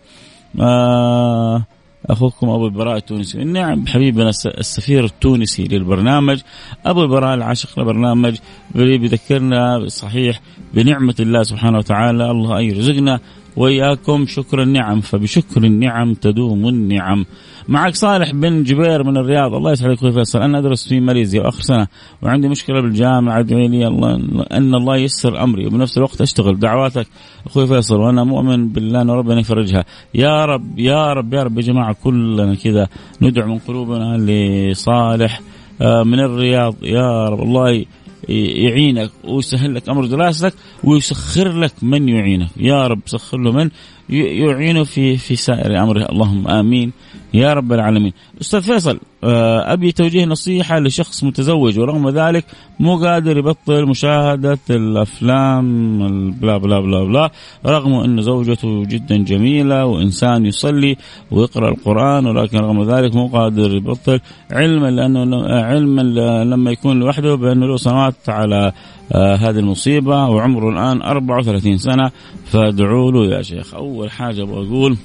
آه 0.60 1.66
أخوكم 2.06 2.50
أبو 2.50 2.66
البراء 2.66 2.98
التونسي. 2.98 3.44
نعم 3.44 3.88
حبيبنا 3.88 4.30
السفير 4.46 5.06
التونسي 5.06 5.64
للبرنامج. 5.64 6.40
أبو 6.86 7.04
البراء 7.04 7.34
العاشق 7.34 7.80
للبرنامج 7.80 8.38
بيذكرنا 8.76 9.88
صحيح 9.88 10.42
بنعمة 10.74 11.16
الله 11.20 11.44
سبحانه 11.44 11.78
وتعالى 11.78 12.32
الله 12.32 12.60
أن 12.60 12.64
يرزقنا 12.64 13.20
وإياكم 13.58 14.26
شكر 14.28 14.62
النعم 14.62 15.02
فبشكر 15.02 15.64
النعم 15.64 16.14
تدوم 16.14 16.68
النعم. 16.68 17.26
معك 17.68 17.96
صالح 17.96 18.32
بن 18.32 18.64
جبير 18.64 19.04
من 19.04 19.18
الرياض 19.18 19.54
الله 19.54 19.72
يسعدك 19.72 19.98
أخوي 19.98 20.12
فيصل. 20.12 20.42
أنا 20.42 20.60
أدرس 20.60 20.88
في 20.88 21.00
ماليزيا 21.00 21.42
وآخر 21.42 21.62
سنة 21.62 21.88
وعندي 22.22 22.48
مشكلة 22.48 22.82
بالجامعة 22.82 23.40
ادعي 23.40 23.68
لي 23.68 23.88
الله 23.88 24.16
أن 24.52 24.76
الله 24.76 24.98
ييسر 24.98 25.44
أمري 25.44 25.68
وبنفس 25.68 25.98
الوقت 25.98 26.22
أشتغل 26.22 26.60
دعواتك 26.60 27.08
أخوي 27.46 27.68
فيصل 27.68 27.96
وأنا 28.00 28.24
مؤمن 28.24 28.68
بالله 28.68 29.02
أن 29.02 29.10
ربنا 29.10 29.40
يفرجها. 29.40 29.86
يا 30.16 30.46
رب 30.46 30.80
يا 30.80 31.14
رب 31.14 31.34
يا 31.34 31.44
رب 31.44 31.58
يا 31.58 31.62
جماعة 31.64 31.96
كلنا 32.04 32.56
كذا 32.56 32.88
ندعو 33.22 33.48
من 33.48 33.60
قلوبنا 33.60 34.18
لصالح 34.18 35.42
آه، 35.82 36.04
من 36.04 36.20
الرياض. 36.20 36.76
يا 36.84 37.30
رب 37.30 37.42
الله 37.42 37.86
يعينك 38.30 39.12
ويسهل 39.24 39.76
لك 39.76 39.90
أمر 39.90 40.06
دراستك 40.06 40.54
ويسخر 40.84 41.60
لك 41.60 41.74
من 41.82 42.10
يعينك. 42.10 42.50
يا 42.58 42.88
رب 42.88 43.02
سخر 43.06 43.38
له 43.38 43.52
من 43.52 43.70
يعينه 44.10 44.84
في 44.84 45.18
في 45.18 45.36
سائر 45.36 45.84
أمره. 45.84 46.12
اللهم 46.12 46.48
آمين. 46.48 46.92
يا 47.34 47.54
رب 47.54 47.74
العالمين. 47.74 48.14
أستاذ 48.42 48.62
فيصل 48.62 49.00
آه، 49.24 49.74
أبي 49.74 49.92
توجيه 49.92 50.26
نصيحة 50.26 50.80
لشخص 50.80 51.24
متزوج 51.24 51.80
ورغم 51.80 52.10
ذلك 52.10 52.46
مو 52.80 52.98
قادر 52.98 53.38
يبطل 53.38 53.86
مشاهدة 53.86 54.60
الأفلام 54.70 56.32
بلا 56.32 56.58
بلا 56.58 56.80
بلا 56.80 57.04
بلا 57.04 57.32
رغم 57.66 57.94
إن 57.94 58.22
زوجته 58.22 58.86
جدا 58.86 59.18
جميلة 59.18 59.86
وإنسان 59.86 60.46
يصلي 60.46 60.98
ويقرأ 61.32 61.70
القرآن 61.70 62.26
ولكن 62.28 62.58
رغم 62.58 62.84
ذلك 62.84 63.16
مو 63.16 63.28
قادر 63.28 63.76
يبطل 63.76 64.20
علما 64.52 64.88
لأنه 64.92 65.46
علما 65.48 66.02
لما 66.44 66.72
يكون 66.72 67.00
لوحده 67.00 67.36
بأنه 67.36 67.68
له 67.68 67.78
سنوات 67.78 68.30
على 68.30 68.72
آه 69.12 69.36
هذه 69.36 69.60
المصيبة 69.60 70.30
وعمره 70.30 70.70
الآن 70.70 71.02
34 71.02 71.78
سنة. 71.78 72.12
فادعوا 72.46 73.12
له 73.12 73.36
يا 73.36 73.42
شيخ. 73.42 73.76
أول 73.76 74.12
حاجة 74.12 74.42
أبغى 74.42 74.68
أقول 74.68 74.98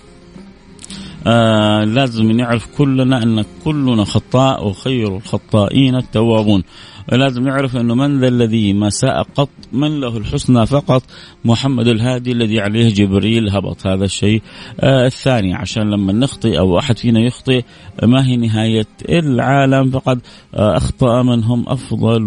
آه 1.26 1.84
لازم 1.84 2.32
نعرف 2.32 2.66
كلنا 2.78 3.22
أن 3.22 3.44
كلنا 3.64 4.04
خطاء 4.04 4.68
وخير 4.68 5.16
الخطائين 5.16 5.96
التوابون. 5.96 6.62
ولازم 7.12 7.42
نعرف 7.42 7.76
أنه 7.76 7.94
من 7.94 8.20
ذا 8.20 8.28
الذي 8.28 8.72
ما 8.72 8.90
ساء 8.90 9.22
قط 9.22 9.48
من 9.72 10.00
له 10.00 10.16
الحسنى 10.16 10.66
فقط 10.66 11.02
محمد 11.44 11.88
الهادي 11.88 12.32
الذي 12.32 12.60
عليه 12.60 12.94
جبريل 12.94 13.48
هبط 13.50 13.86
هذا 13.86 14.04
الشيء. 14.04 14.42
آه 14.80 15.06
الثاني 15.06 15.54
عشان 15.54 15.90
لما 15.90 16.12
نخطئ 16.12 16.58
أو 16.58 16.78
أحد 16.78 16.98
فينا 16.98 17.20
يخطئ 17.20 17.62
ما 18.02 18.26
هي 18.26 18.36
نهاية 18.36 18.86
العالم 19.08 19.90
فقد 19.90 20.20
آه 20.54 20.76
أخطأ 20.76 21.22
من 21.22 21.44
هم 21.44 21.64
أفضل 21.68 22.22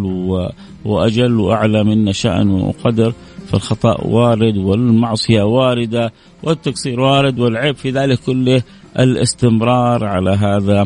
وأجل 0.86 1.40
وأعلى 1.40 1.84
منا 1.84 2.12
شأن 2.12 2.50
وقدر. 2.50 3.14
فالخطأ 3.48 4.02
وارد 4.02 4.58
والمعصية 4.58 5.42
واردة 5.42 6.12
والتقصير 6.44 7.00
وارد 7.00 7.40
والعيب 7.40 7.76
في 7.76 7.92
ذلك 7.92 8.20
كله. 8.20 8.64
الاستمرار 9.00 10.06
على 10.06 10.32
هذا 10.32 10.86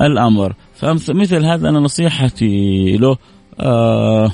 الأمر. 0.00 0.54
فمثل 0.74 1.44
هذا 1.44 1.68
أنا 1.68 1.80
نصيحتي 1.80 2.96
له 2.96 3.16
آه 3.60 4.32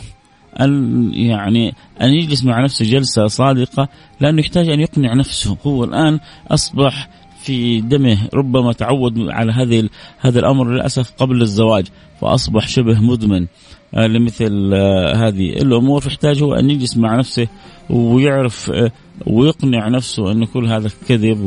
أن 0.60 1.10
يعني 1.14 1.74
أن 2.02 2.10
يجلس 2.10 2.44
مع 2.44 2.64
نفسه 2.64 2.84
جلسة 2.84 3.26
صادقة 3.26 3.88
لأنه 4.20 4.40
يحتاج 4.40 4.68
أن 4.68 4.80
يقنع 4.80 5.14
نفسه. 5.14 5.56
هو 5.66 5.84
الآن 5.84 6.18
أصبح 6.50 7.08
في 7.42 7.80
دمه 7.80 8.18
ربما 8.34 8.72
تعود 8.72 9.28
على 9.28 9.52
هذه 9.52 9.88
هذا 10.18 10.38
الأمر 10.38 10.70
للأسف 10.70 11.12
قبل 11.18 11.42
الزواج 11.42 11.86
فأصبح 12.20 12.68
شبه 12.68 13.00
مدمن 13.00 13.46
آه 13.94 14.06
لمثل 14.06 14.70
آه 14.74 15.14
هذه 15.28 15.50
الأمور. 15.50 16.00
فيحتاج 16.00 16.42
هو 16.42 16.54
أن 16.54 16.70
يجلس 16.70 16.96
مع 16.96 17.16
نفسه 17.16 17.48
ويعرف 17.90 18.70
آه 18.70 18.92
ويقنع 19.26 19.88
نفسه 19.88 20.32
أن 20.32 20.44
كل 20.44 20.66
هذا 20.66 20.90
كذب 21.08 21.40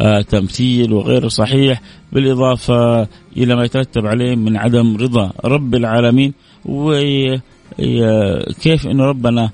وتمثيل 0.00 0.92
وغير 0.92 1.28
صحيح 1.28 1.80
بالإضافة 2.12 3.08
إلى 3.36 3.56
ما 3.56 3.64
يترتب 3.64 4.06
عليه 4.06 4.36
من 4.36 4.56
عدم 4.56 4.96
رضا 4.96 5.32
رب 5.44 5.74
العالمين 5.74 6.32
وكيف 6.64 7.46
أن 8.86 9.00
ربنا 9.00 9.50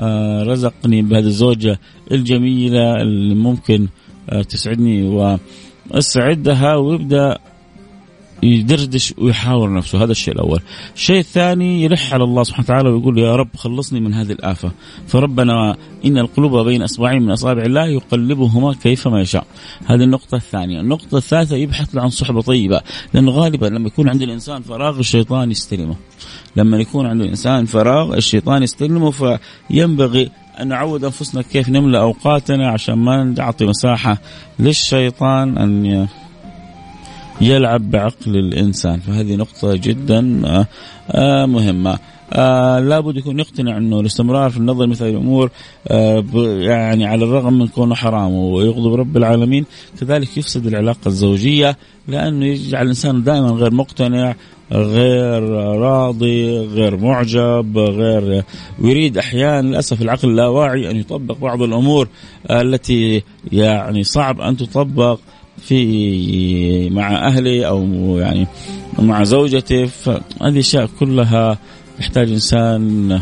آه، 0.00 0.42
رزقني 0.42 1.02
بهذه 1.02 1.26
الزوجة 1.26 1.78
الجميلة 2.12 3.02
اللي 3.02 3.34
ممكن 3.34 3.88
آه، 4.30 4.42
تسعدني 4.42 5.02
وأسعدها 5.90 6.76
ويبدأ 6.76 7.38
يدردش 8.42 9.14
ويحاور 9.18 9.74
نفسه. 9.74 10.04
هذا 10.04 10.12
الشيء 10.12 10.34
الأول. 10.34 10.60
الشيء 10.94 11.18
الثاني 11.18 11.84
يلح 11.84 12.14
على 12.14 12.24
الله 12.24 12.42
سبحانه 12.42 12.64
وتعالى 12.64 12.88
ويقول 12.88 13.18
يا 13.18 13.36
رب 13.36 13.48
خلصني 13.56 14.00
من 14.00 14.14
هذه 14.14 14.32
الآفة. 14.32 14.72
فربنا 15.06 15.76
إن 16.04 16.18
القلوب 16.18 16.66
بين 16.66 16.82
أصبعين 16.82 17.22
من 17.22 17.30
أصابع 17.30 17.62
الله 17.62 17.86
يقلبهما 17.86 18.74
كيفما 18.74 19.20
يشاء. 19.20 19.46
هذه 19.86 20.02
النقطة 20.02 20.36
الثانية. 20.36 20.80
النقطة 20.80 21.16
الثالثة 21.16 21.56
يبحث 21.56 21.96
عن 21.96 22.08
صحبة 22.08 22.42
طيبة. 22.42 22.80
لأنه 23.14 23.30
غالبا 23.30 23.66
لما 23.66 23.86
يكون 23.86 24.08
عند 24.08 24.22
الإنسان 24.22 24.62
فراغ 24.62 24.98
الشيطان 24.98 25.50
يستلمه. 25.50 25.96
لما 26.56 26.78
يكون 26.78 27.06
عند 27.06 27.20
الإنسان 27.20 27.64
فراغ 27.64 28.14
الشيطان 28.14 28.62
يستلمه 28.62 29.10
فينبغي 29.10 30.30
أن 30.60 30.68
نعود 30.68 31.04
أنفسنا 31.04 31.42
كيف 31.42 31.68
نملأ 31.68 32.00
أوقاتنا 32.00 32.70
عشان 32.70 32.94
ما 32.94 33.24
نعطي 33.24 33.64
مساحة 33.64 34.18
للشيطان 34.58 35.58
أن 35.58 36.06
يلعب 37.40 37.90
بعقل 37.90 38.36
الإنسان. 38.36 39.00
فهذه 39.00 39.36
نقطة 39.36 39.76
جدا 39.76 40.42
آه، 40.46 40.66
آه، 41.10 41.46
مهمة. 41.46 41.98
آه 42.32 42.80
لابد 42.80 43.16
يكون 43.16 43.40
يقتنع 43.40 43.76
إنه 43.76 44.00
الاستمرار 44.00 44.50
في 44.50 44.56
النظر 44.56 44.86
مثل 44.86 45.08
الأمور 45.08 45.50
آه 45.88 46.24
يعني 46.58 47.06
على 47.06 47.24
الرغم 47.24 47.58
من 47.58 47.66
كونه 47.68 47.94
حرام 47.94 48.32
ويغضب 48.32 48.94
رب 48.94 49.16
العالمين 49.16 49.64
كذلك 50.00 50.36
يفسد 50.36 50.66
العلاقة 50.66 51.06
الزوجية 51.06 51.76
لأنه 52.08 52.46
يجعل 52.46 52.82
الإنسان 52.82 53.22
دائما 53.22 53.48
غير 53.48 53.74
مقتنع 53.74 54.34
غير 54.72 55.42
راضي 55.78 56.58
غير 56.58 56.96
معجب 56.96 57.78
غير 57.78 58.44
ويريد 58.80 59.18
أحيانا 59.18 59.68
للأسف 59.68 60.02
العقل 60.02 60.28
اللاواعي 60.28 60.90
أن 60.90 60.96
يطبق 60.96 61.38
بعض 61.38 61.62
الأمور 61.62 62.08
التي 62.50 63.22
يعني 63.52 64.04
صعب 64.04 64.40
أن 64.40 64.56
تطبق. 64.56 65.18
في 65.68 66.90
مع 66.90 67.26
أهلي 67.26 67.66
أو 67.66 67.84
يعني 68.18 68.46
مع 68.98 69.24
زوجتي 69.24 69.86
فهذه 69.86 70.58
أشياء 70.58 70.88
كلها 71.00 71.58
يحتاج 72.00 72.30
إنسان 72.30 73.20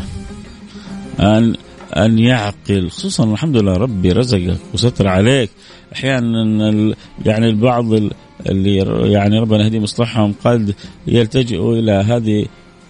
أن 1.19 1.55
أن 1.97 2.19
يعقل. 2.19 2.89
خصوصا 2.89 3.23
الحمد 3.23 3.57
لله 3.57 3.73
ربي 3.73 4.11
رزقك 4.11 4.57
وستر 4.73 5.07
عليك. 5.07 5.49
أحيانا 5.93 6.95
يعني 7.25 7.49
البعض 7.49 7.85
اللي 8.49 8.75
يعني 9.11 9.39
ربنا 9.39 9.65
يهدي 9.65 9.79
مصلحهم 9.79 10.33
قد 10.45 10.75
يلتجئوا 11.07 11.75
إلى 11.75 11.91
هذه 11.91 12.45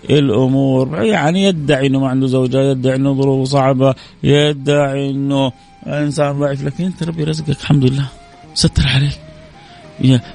الأمور. 0.09 1.03
يعني 1.03 1.43
يدعي 1.43 1.87
إنه 1.87 1.99
ما 1.99 2.07
عنده 2.07 2.27
زوجة 2.27 2.61
يدعي 2.61 2.95
إنه 2.95 3.13
ظروفه 3.13 3.51
صعبة 3.51 3.95
يدعي 4.23 5.09
إنه 5.09 5.51
إنسان 5.87 6.39
ضعيف. 6.39 6.63
لكن 6.63 6.83
أنت 6.83 7.03
ربي 7.03 7.23
رزقك 7.23 7.49
الحمد 7.49 7.85
لله. 7.85 8.07
ستر 8.53 8.87
عليك. 8.87 9.32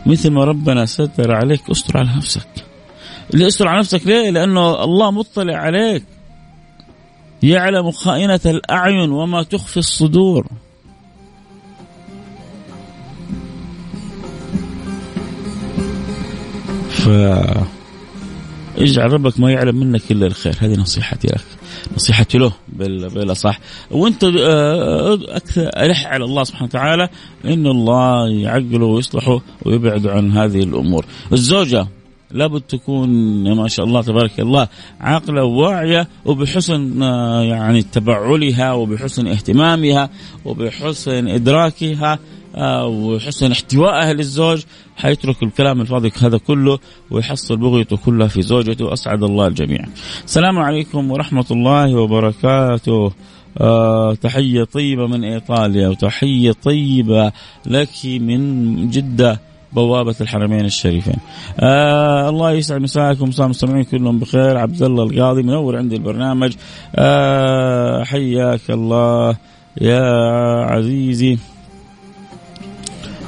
مثل 0.06 0.30
ما 0.30 0.44
ربنا 0.44 0.86
ستر 0.86 1.34
عليك 1.34 1.70
استر 1.70 1.98
على 1.98 2.16
نفسك. 2.16 2.48
اللي 3.34 3.46
استر 3.46 3.68
على 3.68 3.78
نفسك 3.78 4.06
ليه؟ 4.06 4.30
لأنه 4.30 4.84
الله 4.84 5.10
مطلع 5.10 5.56
عليك. 5.56 6.04
يعلم 7.42 7.90
خائنة 7.90 8.40
الأعين 8.46 9.10
وما 9.10 9.42
تخفي 9.42 9.76
الصدور. 9.76 10.46
ف 16.90 17.08
اجعل 18.78 19.12
ربك 19.12 19.40
ما 19.40 19.52
يعلم 19.52 19.76
منك 19.76 20.10
إلا 20.10 20.26
الخير. 20.26 20.54
هذه 20.60 20.80
نصيحتي 20.80 21.28
لك. 21.28 21.57
نصيحتي 21.96 22.38
له 22.38 22.52
بالأصح. 22.68 23.60
وأنت 23.90 24.24
آه، 24.24 25.18
أكثر 25.28 25.70
ألح 25.76 26.06
على 26.06 26.24
الله 26.24 26.44
سبحانه 26.44 26.64
وتعالى 26.64 27.08
إن 27.44 27.66
الله 27.66 28.28
يعقله 28.28 28.86
ويصلحه 28.86 29.40
ويبعد 29.66 30.06
عن 30.06 30.32
هذه 30.32 30.62
الأمور. 30.62 31.04
الزوجة 31.32 31.86
لابد 32.30 32.60
تكون 32.60 33.08
ما 33.56 33.68
شاء 33.68 33.86
الله 33.86 34.02
تبارك 34.02 34.40
الله 34.40 34.68
عاقلة 35.00 35.44
وواعية 35.44 36.08
وبحسن 36.24 37.02
آه، 37.02 37.42
يعني 37.42 37.82
تبعلها 37.82 38.72
وبحسن 38.72 39.26
اهتمامها 39.26 40.10
وبحسن 40.44 41.28
إدراكها 41.28 42.18
وحسن 42.56 43.52
احتوائها 43.52 44.12
للزوج 44.12 44.62
حيترك 44.96 45.42
الكلام 45.42 45.80
الفاضي 45.80 46.12
هذا 46.22 46.38
كله 46.38 46.78
ويحصل 47.10 47.56
بغيته 47.56 47.96
كلها 47.96 48.28
في 48.28 48.42
زوجته. 48.42 48.92
أسعد 48.92 49.22
الله 49.22 49.46
الجميع. 49.46 49.84
السلام 50.24 50.58
عليكم 50.58 51.10
ورحمة 51.10 51.46
الله 51.50 51.94
وبركاته. 51.94 53.12
آه 53.60 54.14
تحية 54.14 54.64
طيبة 54.64 55.06
من 55.06 55.24
إيطاليا 55.24 55.88
وتحية 55.88 56.52
طيبة 56.52 57.32
لك 57.66 57.88
من 58.04 58.90
جدة 58.90 59.40
بوابة 59.72 60.14
الحرمين 60.20 60.64
الشريفين. 60.64 61.16
آه 61.60 62.28
الله 62.28 62.52
يسعد 62.52 62.80
مساءكم. 62.80 63.28
مساء 63.28 63.44
المستمعين 63.44 63.84
كلهم 63.84 64.18
بخير. 64.18 64.56
عبد 64.56 64.82
الله 64.82 65.02
القاضي 65.02 65.42
منور 65.42 65.76
عندي 65.76 65.96
البرنامج. 65.96 66.52
آه 66.96 68.04
حياك 68.04 68.70
الله 68.70 69.36
يا 69.80 70.02
عزيزي. 70.64 71.38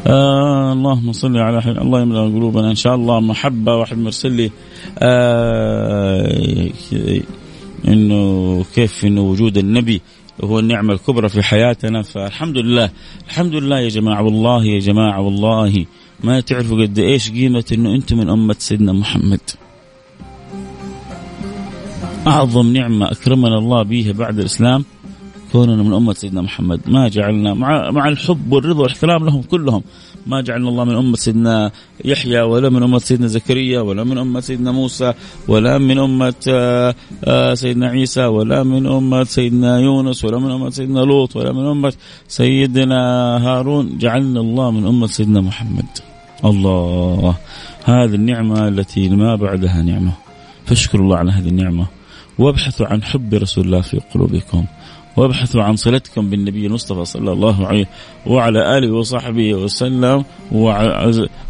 آه 0.06 0.72
اللهم 0.72 1.12
صل 1.12 1.36
على 1.36 1.62
حي... 1.62 1.70
الله 1.70 2.00
يملأ 2.00 2.20
قلوبنا. 2.20 2.70
إن 2.70 2.74
شاء 2.74 2.94
الله 2.94 3.20
محبة 3.20 3.76
واحد 3.76 3.98
مرسل 3.98 4.32
لي. 4.32 4.50
آه 4.98 6.70
إنه 7.88 8.64
كيف 8.74 9.04
إنه 9.04 9.20
وجود 9.20 9.58
النبي 9.58 10.00
هو 10.44 10.58
النعمة 10.58 10.94
الكبرى 10.94 11.28
في 11.28 11.42
حياتنا. 11.42 12.02
فالحمد 12.02 12.56
لله. 12.58 12.90
الحمد 13.28 13.54
لله 13.54 13.80
يا 13.80 13.88
جماعة 13.88 14.22
والله 14.22 14.64
يا 14.64 14.78
جماعة 14.78 15.20
والله. 15.20 15.86
ما 16.24 16.40
تعرفوا 16.40 16.82
قد 16.82 16.98
إيش 16.98 17.30
قيمة 17.30 17.64
إنه 17.72 17.94
أنتم 17.94 18.18
من 18.18 18.30
أمة 18.30 18.56
سيدنا 18.58 18.92
محمد؟ 18.92 19.40
أعظم 22.26 22.72
نعمة 22.72 23.10
أكرمنا 23.10 23.58
الله 23.58 23.82
بها 23.82 24.12
بعد 24.12 24.38
الإسلام. 24.38 24.84
كوننا 25.52 25.82
من 25.82 25.94
أمة 25.94 26.12
سيدنا 26.12 26.42
محمد. 26.42 26.80
ما 26.86 27.08
جعلنا 27.08 27.54
مع, 27.54 27.90
مع 27.90 28.08
الحب 28.08 28.52
والرضا 28.52 28.82
والاحترام 28.82 29.24
لهم 29.24 29.42
كلهم. 29.42 29.82
ما 30.26 30.40
جعلنا 30.40 30.68
الله 30.68 30.84
من 30.84 30.94
أمة 30.94 31.16
سيدنا 31.16 31.70
يحيى 32.04 32.40
ولا 32.40 32.68
من 32.68 32.82
أمة 32.82 32.98
سيدنا 32.98 33.26
زكريا 33.26 33.80
ولا 33.80 34.04
من 34.04 34.18
أمة 34.18 34.40
سيدنا 34.40 34.72
موسى 34.72 35.12
ولا 35.48 35.78
من 35.78 35.98
أمة 35.98 36.34
آه، 36.48 36.94
آه، 37.24 37.54
سيدنا 37.54 37.88
عيسى 37.88 38.24
ولا 38.24 38.62
من 38.62 38.86
أمة 38.86 39.24
سيدنا 39.24 39.78
يونس 39.78 40.24
ولا 40.24 40.38
من 40.38 40.50
أمة 40.50 40.70
سيدنا 40.70 41.00
لوط 41.00 41.36
ولا 41.36 41.52
من 41.52 41.66
أمة 41.66 41.92
سيدنا 42.28 43.00
هارون. 43.46 43.98
جعلنا 43.98 44.40
الله 44.40 44.70
من 44.70 44.86
أمة 44.86 45.06
سيدنا 45.06 45.40
محمد. 45.40 45.86
الله. 46.44 47.34
هذه 47.84 48.14
النعمة 48.14 48.68
التي 48.68 49.08
ما 49.08 49.36
بعدها 49.36 49.82
نعمة. 49.82 50.12
فاشكروا 50.64 51.04
الله 51.04 51.16
على 51.16 51.32
هذه 51.32 51.48
النعمة. 51.48 51.86
وابحثوا 52.38 52.86
عن 52.86 53.02
حب 53.02 53.34
رسول 53.34 53.64
الله 53.64 53.80
في 53.80 54.00
قلوبكم. 54.14 54.64
وابحثوا 55.20 55.62
عن 55.62 55.76
صلتكم 55.76 56.30
بالنبي 56.30 56.66
المصطفى 56.66 57.04
صلى 57.04 57.32
الله 57.32 57.66
عليه 57.66 57.88
وعلى 58.26 58.78
آله 58.78 58.92
وصحبه 58.92 59.54
وسلم 59.54 60.24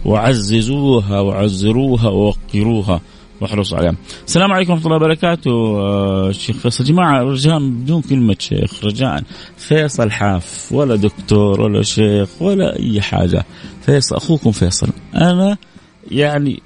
وعززوها 0.04 1.20
وعزروها 1.20 2.08
ووقروها. 2.08 3.00
واحرصوا 3.40 3.78
عليها. 3.78 3.94
السلام 4.26 4.52
عليكم 4.52 4.72
ورحمة 4.72 4.86
الله 4.86 4.96
وبركاته. 4.96 5.50
آه، 5.50 6.32
شيخ 6.32 6.56
فيصل. 6.56 6.84
جماعة 6.84 7.22
رجاء 7.22 7.58
بدون 7.58 8.02
كلمة 8.02 8.36
شيخ. 8.38 8.84
رجاء. 8.84 9.22
فيصل 9.56 10.10
حاف 10.10 10.72
ولا 10.72 10.96
دكتور 10.96 11.60
ولا 11.60 11.82
شيخ 11.82 12.42
ولا 12.42 12.78
أي 12.78 13.00
حاجة. 13.00 13.44
فيصل 13.82 14.16
أخوكم 14.16 14.50
فيصل. 14.50 14.88
أنا 15.14 15.56
يعني 16.10 16.62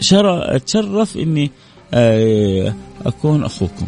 شرى 0.00 0.40
أتشرف 0.44 1.16
إني 1.16 1.50
آه، 1.94 2.74
أكون 3.06 3.44
أخوكم. 3.44 3.86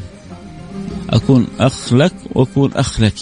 أكون 1.13 1.47
أخ 1.61 1.93
لك 1.93 2.15
وأكون 2.35 2.73
أخ 2.73 3.01
لك. 3.01 3.19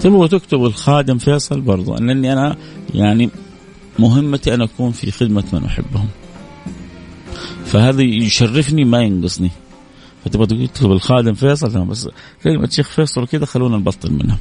تبغوا 0.00 0.26
تكتبوا 0.26 0.68
الخادم 0.68 1.18
فيصل 1.18 1.60
برضو 1.60 1.94
لأني 1.94 2.32
أنا 2.32 2.56
يعني 2.94 3.30
مهمتي 3.98 4.54
أن 4.54 4.62
أكون 4.62 4.92
في 4.92 5.10
خدمة 5.10 5.44
من 5.52 5.64
أحبهم. 5.64 6.08
فهذا 7.64 8.02
يشرفني 8.02 8.84
ما 8.84 9.02
ينقصني. 9.02 9.50
فتبغى 10.24 10.66
تكتب 10.66 10.92
الخادم 10.92 11.34
فيصل 11.34 11.72
تمام 11.72 11.88
بس 11.88 12.08
كلمة 12.44 12.68
شيخ 12.68 12.88
فيصل 12.88 13.26
كذا 13.26 13.44
خلونا 13.44 13.76
نبطل 13.76 14.12
منها. 14.12 14.38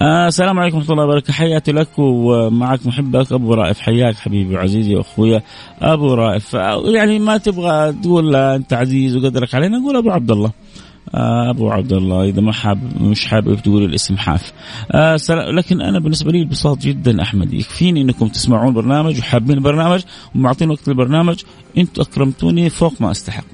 آه 0.00 0.28
السلام 0.28 0.58
عليكم 0.58 0.76
ورحمة 0.76 0.92
الله 0.92 1.04
وبركاته. 1.04 1.32
حياتي 1.32 1.72
لك 1.72 1.98
ومعك 1.98 2.86
محبك 2.86 3.32
أبو 3.32 3.54
رائف. 3.54 3.80
حياك 3.80 4.14
حبيبي 4.14 4.54
وعزيزي 4.54 4.94
وأخويا 4.94 5.42
أبو 5.80 6.14
رائف. 6.14 6.54
يعني 6.94 7.18
ما 7.18 7.36
تبغى 7.36 7.92
تقول 7.92 8.36
أنت 8.36 8.72
عزيز 8.72 9.16
وقدرك 9.16 9.54
علينا 9.54 9.84
قول 9.84 9.96
أبو 9.96 10.10
عبد 10.10 10.30
الله. 10.30 10.50
آه، 11.14 11.50
أبو 11.50 11.70
عبد 11.70 11.92
الله 11.92 12.24
إذا 12.24 12.40
ما 12.40 12.52
حاب 12.52 13.02
مش 13.02 13.26
حابب 13.26 13.56
تقول 13.56 13.84
الاسم 13.84 14.16
حاف. 14.16 14.52
آه 14.92 15.16
لكن 15.30 15.80
أنا 15.80 15.98
بالنسبة 15.98 16.32
لي 16.32 16.44
ببساطه 16.44 16.88
جدا 16.88 17.22
أحمد 17.22 17.52
يكفيني 17.52 18.00
إنكم 18.00 18.28
تسمعون 18.28 18.74
برنامج 18.74 19.18
وحابين 19.18 19.56
البرنامج 19.56 20.02
ومعطين 20.34 20.70
وقت 20.70 20.88
البرنامج. 20.88 21.42
أنتم 21.78 22.02
أكرمتوني 22.02 22.70
فوق 22.70 22.94
ما 23.00 23.10
أستحق. 23.10 23.44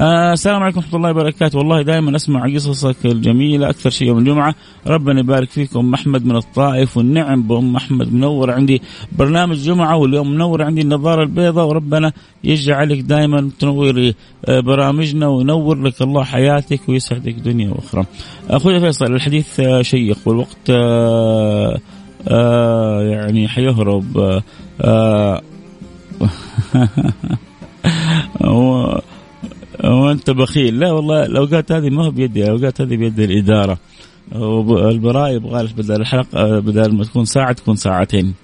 آه 0.00 0.32
السلام 0.32 0.62
عليكم 0.62 0.78
ورحمة 0.78 0.96
الله 0.96 1.10
وبركاته. 1.10 1.58
والله 1.58 1.82
دائما 1.82 2.16
أسمع 2.16 2.54
قصصك 2.54 3.06
الجميلة 3.06 3.70
أكثر 3.70 3.90
شيء 3.90 4.08
يوم 4.08 4.18
الجمعة. 4.18 4.54
ربنا 4.86 5.20
يبارك 5.20 5.50
فيكم 5.50 5.94
أحمد 5.94 6.24
من 6.24 6.36
الطائف 6.36 6.96
والنعم 6.96 7.42
بأم 7.42 7.76
أحمد 7.76 8.12
منور 8.12 8.50
عندي. 8.50 8.82
برنامج 9.18 9.56
جمعة 9.56 9.96
واليوم 9.96 10.30
منور 10.30 10.62
عندي 10.62 10.80
النظارة 10.80 11.22
البيضاء 11.22 11.66
وربنا 11.66 12.12
يجعلك 12.44 13.00
دائما 13.00 13.50
تنوري 13.58 14.14
آه، 14.48 14.60
برامجنا 14.60 15.28
وينور 15.28 15.82
لك 15.82 16.02
الله 16.02 16.24
حياتك 16.24 16.88
ويسعدك 16.88 17.34
دنيا 17.34 17.70
وأخرى. 17.70 18.04
أخوي 18.50 18.80
فيصل 18.80 19.14
الحديث 19.14 19.60
آه، 19.60 19.82
شيق 19.82 20.18
والوقت 20.26 20.70
آه 22.28 23.02
يعني 23.02 23.48
حيهرب. 23.48 24.42
آه 24.80 25.42
وانت 29.90 30.30
بخيل. 30.30 30.78
لا 30.78 30.92
والله 30.92 31.26
الاوقات 31.26 31.72
هذه 31.72 31.90
ما 31.90 32.04
هو 32.04 32.10
بيدي 32.10 32.44
الاوقات 32.44 32.80
هذه 32.80 32.96
بيد 32.96 33.20
الإدارة. 33.20 33.78
البراء 34.90 35.32
يبغى 35.32 35.68
بدل 35.78 36.00
الحلقة 36.00 36.58
بدل 36.58 36.96
ما 36.96 37.04
تكون 37.04 37.24
ساعة 37.24 37.52
تكون 37.52 37.76
ساعتين. 37.76 38.34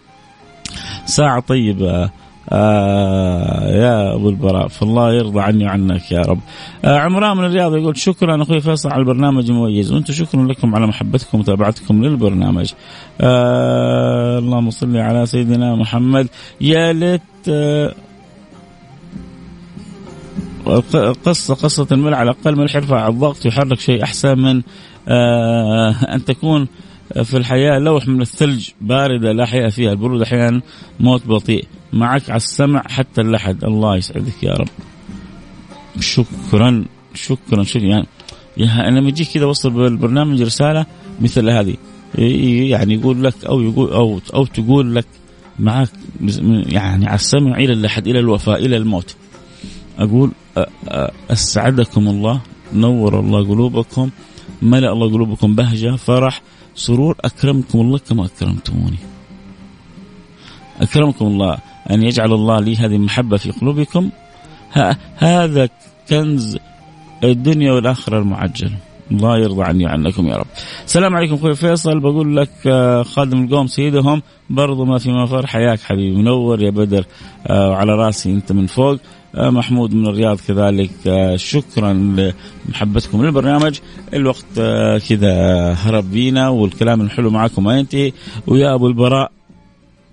ساعة 1.06 1.40
طيبة. 1.40 2.10
آه 2.52 3.68
يا 3.68 4.14
أبو 4.14 4.28
البراء 4.28 4.68
فالله 4.68 5.14
يرضى 5.14 5.40
عني 5.40 5.64
وعنك 5.64 6.12
يا 6.12 6.20
رب. 6.20 6.38
آه 6.84 6.98
عمران 6.98 7.36
من 7.36 7.44
الرياض 7.44 7.76
يقول 7.76 7.96
شكرا 7.96 8.42
أخوي 8.42 8.60
فيصل 8.60 8.88
على 8.88 9.00
البرنامج 9.00 9.50
المميز. 9.50 9.92
وأنتم 9.92 10.12
شكرا 10.12 10.44
لكم 10.46 10.74
على 10.74 10.86
محبتكم 10.86 11.38
ومتابعتكم 11.38 12.04
للبرنامج. 12.04 12.72
آه 13.20 14.38
اللهم 14.38 14.70
صل 14.70 14.96
على 14.96 15.26
سيدنا 15.26 15.74
محمد. 15.74 16.28
يا 16.60 16.92
ليت 16.92 17.22
آه 17.48 17.94
قصة 21.24 21.54
قصة 21.54 21.86
الملح 21.92 22.18
على 22.18 22.30
الأقل 22.30 22.56
ملح 22.56 22.76
يرفع 22.76 23.08
الضغط 23.08 23.46
يحرك 23.46 23.80
شيء 23.80 24.02
أحسن 24.02 24.38
من 24.38 24.62
آه 25.08 25.90
أن 25.90 26.24
تكون 26.24 26.68
في 27.22 27.36
الحياة 27.36 27.78
لوح 27.78 28.08
من 28.08 28.20
الثلج 28.20 28.70
باردة 28.80 29.32
لا 29.32 29.46
حياة 29.46 29.68
فيها. 29.68 29.92
البرود 29.92 30.22
أحيانا 30.22 30.60
موت 31.00 31.26
بطيء. 31.26 31.64
معك 31.92 32.30
على 32.30 32.36
السمع 32.36 32.82
حتى 32.88 33.20
اللحد. 33.20 33.64
الله 33.64 33.96
يسعدك 33.96 34.42
يا 34.42 34.52
رب. 34.52 34.68
شكرا 36.00 36.84
شكرا. 37.14 37.62
شكرا 37.62 37.88
يعني, 37.88 38.06
يعني 38.56 38.88
أنا 38.88 38.98
لما 38.98 39.08
يجيك 39.08 39.28
كذا 39.28 39.44
وصل 39.44 39.70
بالبرنامج 39.70 40.42
رسالة 40.42 40.86
مثل 41.20 41.50
هذه 41.50 41.76
يعني 42.68 42.94
يقول 42.94 43.24
لك 43.24 43.44
أو 43.44 43.60
يقول 43.60 43.90
أو 43.92 44.20
أو 44.34 44.46
تقول 44.46 44.94
لك 44.94 45.06
معك 45.58 45.88
يعني 46.66 47.06
على 47.06 47.14
السمع 47.14 47.56
إلى 47.56 47.72
اللحد 47.72 48.08
إلى 48.08 48.18
الوفاء 48.18 48.66
إلى 48.66 48.76
الموت. 48.76 49.16
أقول 49.98 50.30
أسعدكم 51.30 52.08
الله 52.08 52.40
نور 52.74 53.20
الله 53.20 53.48
قلوبكم 53.48 54.10
ملأ 54.62 54.92
الله 54.92 55.12
قلوبكم 55.12 55.54
بهجة 55.54 55.96
فرح 55.96 56.42
سرور 56.74 57.16
أكرمكم 57.24 57.80
الله 57.80 57.98
كما 57.98 58.24
أكرمتموني. 58.26 58.98
أكرمكم 60.80 61.26
الله 61.26 61.58
أن 61.90 62.02
يجعل 62.02 62.32
الله 62.32 62.60
لي 62.60 62.76
هذه 62.76 62.96
المحبة 62.96 63.36
في 63.36 63.50
قلوبكم. 63.50 64.10
هذا 65.16 65.68
كنز 66.08 66.58
الدنيا 67.24 67.72
والآخرة 67.72 68.18
المعجل. 68.18 68.72
الله 69.10 69.38
يرضى 69.38 69.62
عني 69.62 69.84
وعنكم 69.84 70.26
يا 70.26 70.36
رب. 70.36 70.46
السلام 70.84 71.16
عليكم 71.16 71.34
أخوي 71.34 71.54
فيصل. 71.54 72.00
بقول 72.00 72.36
لك 72.36 72.50
آه، 72.66 73.02
خادم 73.02 73.44
القوم 73.44 73.66
سيدهم 73.66 74.22
برضو 74.50 74.84
ما 74.84 74.98
في 74.98 75.10
مفر 75.12 75.46
حياك 75.46 75.80
حبيبي 75.80 76.16
منور 76.16 76.62
يا 76.62 76.70
بدر. 76.70 77.04
آه، 77.46 77.70
وعلى 77.70 77.92
راسي 77.92 78.32
أنت 78.32 78.52
من 78.52 78.66
فوق. 78.66 78.92
آه، 78.94 78.98
محمود 79.36 79.94
من 79.94 80.06
الرياض 80.06 80.38
كذلك. 80.48 80.90
شكرا 81.36 81.92
لمحبتكم 82.68 83.24
للبرنامج. 83.24 83.78
الوقت 84.14 84.54
كذا 85.08 85.72
هرب 85.72 86.10
بينا 86.10 86.48
والكلام 86.48 87.00
الحلو 87.00 87.30
معكم 87.30 87.64
ما 87.64 87.78
ينتهي. 87.78 88.12
ويا 88.46 88.74
أبو 88.74 88.86
البراء 88.86 89.32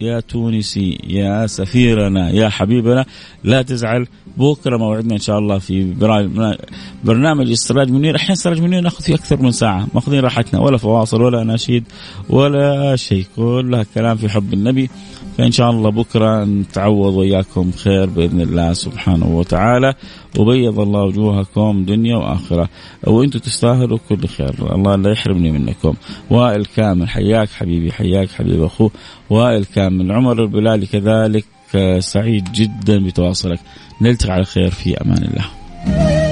يا 0.01 0.19
تونسي 0.19 0.99
يا 1.07 1.47
سفيرنا 1.47 2.29
يا 2.29 2.49
حبيبنا 2.49 3.05
لا 3.43 3.61
تزعل. 3.61 4.07
بكرة 4.37 4.77
موعدنا 4.77 5.13
إن 5.13 5.19
شاء 5.19 5.39
الله 5.39 5.57
في 5.57 5.93
برنامج 7.03 7.49
السراج 7.49 7.91
منير. 7.91 8.15
أحيانا 8.15 8.33
السراج 8.33 8.61
منير 8.61 8.81
ناخذ 8.81 9.03
فيه 9.03 9.15
أكثر 9.15 9.41
من 9.41 9.51
ساعة. 9.51 9.87
ماخذين 9.93 10.19
راحتنا. 10.19 10.59
ولا 10.61 10.77
فواصل 10.77 11.21
ولا 11.21 11.41
اناشيد 11.41 11.83
ولا 12.29 12.95
شيء. 12.95 13.25
كلها 13.35 13.85
كلام 13.95 14.17
في 14.17 14.29
حب 14.29 14.53
النبي. 14.53 14.89
فإن 15.37 15.51
شاء 15.51 15.69
الله 15.69 15.89
بكرة 15.89 16.45
نتعوض 16.45 17.13
وياكم 17.13 17.71
خير 17.71 18.05
بإذن 18.05 18.41
الله 18.41 18.73
سبحانه 18.73 19.37
وتعالى. 19.37 19.93
وبيض 20.39 20.79
الله 20.79 21.03
وجوهكم 21.03 21.85
دنيا 21.85 22.17
وآخرة. 22.17 22.69
وإنتم 23.07 23.39
تستاهلوا 23.39 23.97
كل 24.09 24.27
خير. 24.27 24.75
الله 24.75 24.95
لا 24.95 25.11
يحرمني 25.11 25.51
منكم. 25.51 25.93
وائل 26.29 26.65
كامل. 26.65 27.09
حياك 27.09 27.49
حبيبي 27.49 27.91
حياك 27.91 28.29
حبيبي 28.29 28.65
أخوه. 28.65 28.91
وائل 29.29 29.65
كامل. 29.65 30.11
عمر 30.11 30.43
البلالي 30.43 30.85
كذلك. 30.85 31.45
سعيد 31.99 32.51
جدا 32.51 33.05
بتواصلك. 33.05 33.59
نلتقي 34.01 34.33
على 34.33 34.45
خير 34.45 34.69
في 34.69 35.01
أمان 35.01 35.23
الله. 35.23 36.22